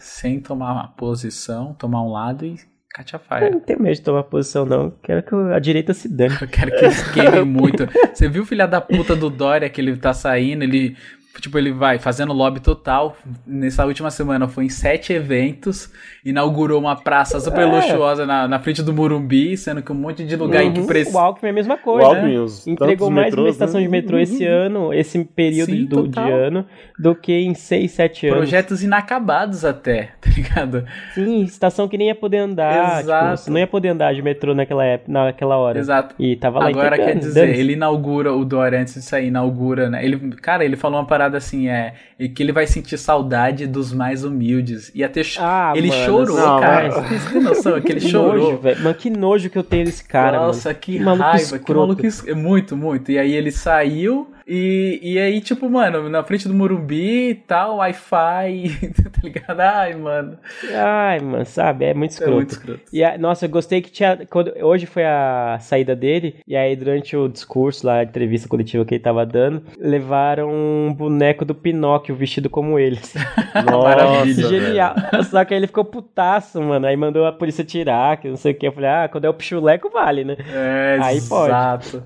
Sem 0.00 0.40
tomar 0.40 0.72
uma 0.72 0.88
posição, 0.88 1.74
tomar 1.74 2.02
um 2.02 2.10
lado 2.10 2.44
e 2.44 2.52
Eu 2.52 2.56
catefaia. 2.92 3.50
não 3.50 3.60
tenho 3.60 3.80
medo 3.80 3.94
de 3.94 4.02
tomar 4.02 4.24
posição, 4.24 4.66
não. 4.66 4.90
Quero 5.02 5.22
que 5.22 5.34
a 5.54 5.58
direita 5.58 5.94
se 5.94 6.08
dane. 6.08 6.34
Eu 6.40 6.48
quero 6.48 6.70
que 6.72 6.84
eles 6.84 7.08
queimem 7.12 7.44
muito. 7.44 7.86
Você 8.12 8.28
viu 8.28 8.42
o 8.42 8.46
filho 8.46 8.66
da 8.66 8.80
puta 8.80 9.14
do 9.14 9.30
Dória 9.30 9.68
que 9.70 9.80
ele 9.80 9.96
tá 9.96 10.12
saindo, 10.12 10.64
ele. 10.64 10.96
Tipo, 11.40 11.56
ele 11.58 11.72
vai 11.72 11.98
fazendo 11.98 12.32
lobby 12.32 12.60
total. 12.60 13.16
Nessa 13.46 13.86
última 13.86 14.10
semana 14.10 14.48
foi 14.48 14.64
em 14.64 14.68
sete 14.68 15.12
eventos. 15.12 15.90
Inaugurou 16.24 16.78
uma 16.78 16.96
praça 16.96 17.38
super 17.40 17.62
É. 17.62 17.64
luxuosa 17.66 18.26
na, 18.26 18.46
na 18.48 18.58
frente 18.58 18.82
do 18.82 18.92
Morumbi, 18.92 19.56
sendo 19.56 19.80
que 19.80 19.90
um 19.90 19.94
monte 19.94 20.24
de 20.24 20.36
lugar 20.36 20.62
em 20.62 20.72
que 20.72 20.80
Uhum. 20.80 20.86
precisa. 20.86 21.16
O 21.16 21.20
Alckmin 21.20 21.48
é 21.48 21.50
a 21.50 21.54
mesma 21.54 21.74
O 21.76 21.78
coisa. 21.78 22.08
Alckmin, 22.08 22.36
os 22.38 22.66
Entregou 22.66 23.10
mais 23.10 23.26
metrôs, 23.28 23.46
uma 23.46 23.50
estação 23.50 23.80
né? 23.80 23.86
de 23.86 23.90
metrô 23.90 24.18
esse 24.18 24.44
ano, 24.44 24.92
esse 24.92 25.24
período 25.24 25.70
Sim, 25.72 25.84
do, 25.86 26.08
de 26.08 26.18
ano, 26.20 26.66
do 26.98 27.14
que 27.14 27.32
em 27.32 27.54
6, 27.54 27.90
7 27.92 28.26
anos. 28.26 28.38
Projetos 28.38 28.82
inacabados 28.82 29.64
até, 29.64 30.10
tá 30.20 30.30
ligado? 30.30 30.84
Sim, 31.14 31.42
estação 31.42 31.88
que 31.88 31.96
nem 31.96 32.08
ia 32.08 32.14
poder 32.14 32.38
andar. 32.38 33.00
Exato. 33.00 33.38
Tipo, 33.38 33.50
não 33.52 33.58
ia 33.60 33.66
poder 33.66 33.88
andar 33.88 34.12
de 34.14 34.20
metrô 34.20 34.54
naquela, 34.54 34.84
época, 34.84 35.10
naquela 35.12 35.56
hora. 35.56 35.78
Exato. 35.78 36.14
E 36.18 36.36
tava 36.36 36.58
lá 36.58 36.68
Agora 36.68 36.96
quer 36.96 37.16
dizer, 37.16 37.56
ele 37.56 37.72
inaugura 37.74 38.34
o 38.34 38.44
Dória 38.44 38.78
antes 38.80 38.94
de 38.94 39.02
sair, 39.02 39.28
inaugura, 39.28 39.88
né? 39.88 40.04
Ele, 40.04 40.18
cara, 40.36 40.64
ele 40.64 40.76
falou 40.76 40.98
uma 40.98 41.06
parada 41.06 41.19
assim, 41.36 41.68
é, 41.68 41.94
e 42.20 42.28
que 42.28 42.42
ele 42.42 42.52
vai 42.52 42.66
sentir 42.66 42.98
saudade 42.98 43.66
dos 43.66 43.92
mais 43.92 44.22
humildes. 44.22 44.92
Ter 45.12 45.24
cho- 45.24 45.40
Ah, 45.42 45.72
ele 45.74 45.88
mano, 45.88 46.04
chorou, 46.04 46.36
não, 46.36 46.60
cara. 46.60 46.88
mas- 47.00 47.22
Você 47.22 47.32
tem 47.32 47.42
noção 47.42 47.80
que 47.80 47.90
ele 47.92 48.00
Que 48.00 48.08
chorou? 48.08 48.52
nojo. 48.62 48.82
Mano, 48.82 48.94
que 48.94 49.10
nojo 49.10 49.48
que 49.50 49.58
eu 49.58 49.64
tenho 49.64 49.86
desse 49.86 50.04
cara, 50.04 50.38
Nossa, 50.38 50.68
mano. 50.68 50.78
que, 50.80 50.98
maluco 51.00 51.22
raiva, 51.24 51.38
que 51.38 51.56
escroto. 51.56 51.80
maluco 51.80 52.06
es- 52.06 52.28
é 52.28 52.34
Muito, 52.34 52.76
muito. 52.76 53.10
E 53.10 53.18
aí 53.18 53.32
ele 53.32 53.50
saiu 53.50 54.30
e, 54.46 54.98
e 55.02 55.18
aí, 55.18 55.40
tipo, 55.40 55.68
mano, 55.70 56.08
na 56.08 56.22
frente 56.24 56.46
do 56.48 56.52
Morumbi 56.54 57.30
e 57.30 57.34
tal, 57.34 57.76
Wi-Fi, 57.76 58.70
tá 59.12 59.20
ligado? 59.22 59.60
Ai, 59.60 59.94
mano. 59.94 60.38
Ai, 60.74 61.20
mano, 61.20 61.46
sabe? 61.46 61.84
É 61.84 61.94
muito 61.94 62.10
É 62.10 62.14
escroto. 62.14 62.34
muito 62.36 62.50
escroto. 62.50 62.80
E 62.92 63.02
a- 63.04 63.16
nossa, 63.16 63.44
eu 63.46 63.48
gostei 63.50 63.80
que 63.80 63.90
tinha. 63.90 64.18
Quando, 64.28 64.52
hoje 64.60 64.86
foi 64.86 65.04
a 65.04 65.58
saída 65.60 65.94
dele, 65.94 66.36
e 66.46 66.56
aí 66.56 66.74
durante 66.76 67.16
o 67.16 67.28
discurso 67.28 67.86
lá, 67.86 67.96
a 67.98 68.02
entrevista 68.04 68.48
coletiva 68.48 68.84
que 68.84 68.94
ele 68.94 69.02
tava 69.02 69.24
dando, 69.24 69.62
levaram 69.78 70.50
um 70.50 70.92
boneco 70.92 71.44
do 71.44 71.54
Pinóquio 71.54 72.09
vestido 72.16 72.48
como 72.50 72.78
ele. 72.78 72.98
Maravilha. 73.54 74.48
Genial. 74.48 74.94
Só 75.24 75.44
que 75.44 75.54
aí 75.54 75.60
ele 75.60 75.66
ficou 75.66 75.84
putaço, 75.84 76.60
mano. 76.62 76.86
Aí 76.86 76.96
mandou 76.96 77.26
a 77.26 77.32
polícia 77.32 77.64
tirar, 77.64 78.16
que 78.18 78.28
não 78.28 78.36
sei 78.36 78.52
o 78.52 78.54
que. 78.54 78.66
Eu 78.66 78.72
falei, 78.72 78.90
ah, 78.90 79.08
quando 79.10 79.24
é 79.24 79.28
o 79.28 79.34
pichuleco, 79.34 79.90
vale, 79.90 80.24
né? 80.24 80.36
É, 80.52 80.98
Aí 81.02 81.20
pode. 81.20 81.50
exato. 81.50 82.02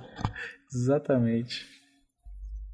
Exatamente. 0.72 1.66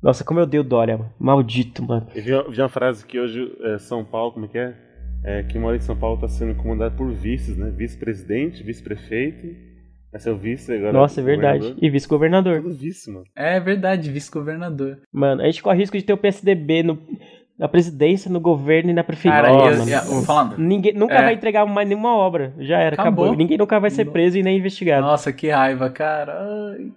Nossa, 0.03 0.25
como 0.25 0.41
eu 0.41 0.47
dei 0.47 0.59
o 0.59 0.65
Dória, 0.65 0.97
mano. 0.97 1.13
Maldito, 1.19 1.83
mano. 1.83 2.07
Eu 2.15 2.23
vi, 2.23 2.53
vi 2.53 2.63
uma 2.63 2.69
frase 2.69 3.05
que 3.05 3.19
hoje 3.21 3.55
é, 3.61 3.79
São 3.79 4.05
Paulo, 4.05 4.33
como 4.33 4.47
é 4.47 4.49
que 4.49 4.59
é? 4.59 4.75
É 5.23 5.43
que 5.43 5.59
mora 5.59 5.77
em 5.77 5.81
São 5.81 5.97
Paulo 5.97 6.15
está 6.15 6.29
sendo 6.29 6.55
comandado 6.55 6.97
por 6.97 7.13
vices, 7.13 7.57
né? 7.59 7.71
Vice-presidente, 7.71 8.63
vice-prefeito. 8.63 9.70
Esse 10.13 10.29
é 10.29 10.33
o 10.33 10.37
vice 10.37 10.73
agora. 10.73 10.93
Nossa, 10.93 11.21
é 11.21 11.25
verdade. 11.25 11.75
E 11.81 11.89
vice-governador. 11.89 12.63
Tudo 12.63 12.75
vice, 12.75 13.11
mano. 13.11 13.25
É 13.37 13.61
verdade, 13.61 14.11
vice-governador. 14.11 14.99
Mano, 15.13 15.43
a 15.43 15.47
gente 15.47 15.63
corre 15.63 15.79
risco 15.79 15.97
de 15.97 16.03
ter 16.03 16.13
o 16.13 16.17
PSDB 16.19 16.83
no, 16.83 16.99
na 17.57 17.69
presidência, 17.69 18.31
no 18.31 18.41
governo 18.41 18.91
e 18.91 18.93
na 18.93 19.05
prefeitura. 19.05 19.43
Cara, 19.45 19.73
eu, 19.73 20.03
vou 20.05 20.23
falando. 20.23 20.59
Ninguém 20.59 20.95
nunca 20.95 21.15
É. 21.15 21.23
vai 21.23 21.35
entregar 21.35 21.65
mais 21.65 21.87
nenhuma 21.89 22.17
obra. 22.17 22.53
Já 22.59 22.79
era, 22.79 22.95
acabou. 22.95 23.27
Acabou. 23.27 23.39
Ninguém 23.39 23.57
nunca 23.59 23.79
vai 23.79 23.91
ser 23.91 24.07
preso 24.07 24.37
e 24.37 24.43
nem 24.43 24.59
investigado. 24.59 25.07
Nossa, 25.07 25.33
que 25.33 25.49
raiva, 25.49 25.89
cara. 25.91 26.37
Ai. 26.41 26.91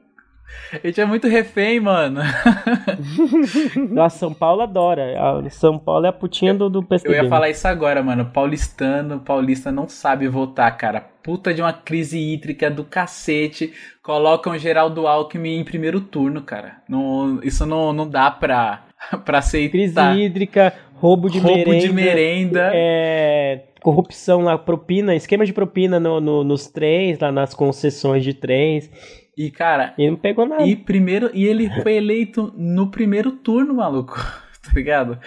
A 0.71 0.85
gente 0.87 0.99
é 1.01 1.05
muito 1.05 1.27
refém, 1.27 1.79
mano. 1.79 2.21
Nossa, 3.89 4.17
São 4.19 4.33
Paulo 4.33 4.61
adora. 4.61 5.15
A- 5.19 5.49
São 5.49 5.77
Paulo 5.79 6.05
é 6.05 6.09
a 6.09 6.13
putinha 6.13 6.53
do, 6.53 6.69
do 6.69 6.85
Eu 7.03 7.13
ia 7.13 7.27
falar 7.29 7.49
isso 7.49 7.67
agora, 7.67 8.01
mano. 8.03 8.25
Paulistano, 8.25 9.19
paulista 9.19 9.71
não 9.71 9.87
sabe 9.87 10.27
votar, 10.27 10.75
cara. 10.77 11.01
Puta 11.23 11.53
de 11.53 11.61
uma 11.61 11.73
crise 11.73 12.19
hídrica 12.19 12.69
do 12.69 12.83
cacete. 12.83 13.73
Colocam 14.01 14.57
Geraldo 14.57 15.07
Alckmin 15.07 15.59
em 15.59 15.63
primeiro 15.63 16.01
turno, 16.01 16.41
cara. 16.41 16.77
Não, 16.87 17.39
isso 17.43 17.65
não, 17.65 17.93
não 17.93 18.07
dá 18.07 18.29
pra, 18.29 18.83
pra 19.25 19.39
aceitar. 19.39 19.71
Crise 19.71 19.99
hídrica, 20.25 20.73
roubo 20.95 21.29
de 21.29 21.39
Roubo 21.39 21.69
merenda. 21.69 21.87
de 21.87 21.93
merenda. 21.93 22.71
É, 22.73 23.61
corrupção 23.81 24.41
lá, 24.41 24.57
propina, 24.57 25.15
esquema 25.15 25.45
de 25.45 25.53
propina 25.53 25.99
no, 25.99 26.19
no- 26.19 26.43
nos 26.43 26.67
trens, 26.67 27.19
lá 27.19 27.31
nas 27.31 27.53
concessões 27.53 28.23
de 28.23 28.33
trens. 28.33 28.89
E, 29.37 29.49
cara, 29.51 29.93
E 29.97 30.09
não 30.09 30.17
pegou 30.17 30.45
nada. 30.45 30.63
e 30.65 30.75
primeiro. 30.75 31.29
E 31.33 31.45
ele 31.45 31.69
foi 31.81 31.93
eleito 31.95 32.53
no 32.55 32.89
primeiro 32.91 33.31
turno, 33.31 33.73
maluco. 33.75 34.15
Tá 34.63 34.71
ligado? 34.73 35.19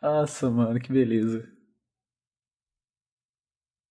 Nossa, 0.00 0.48
mano, 0.48 0.78
que 0.78 0.92
beleza. 0.92 1.48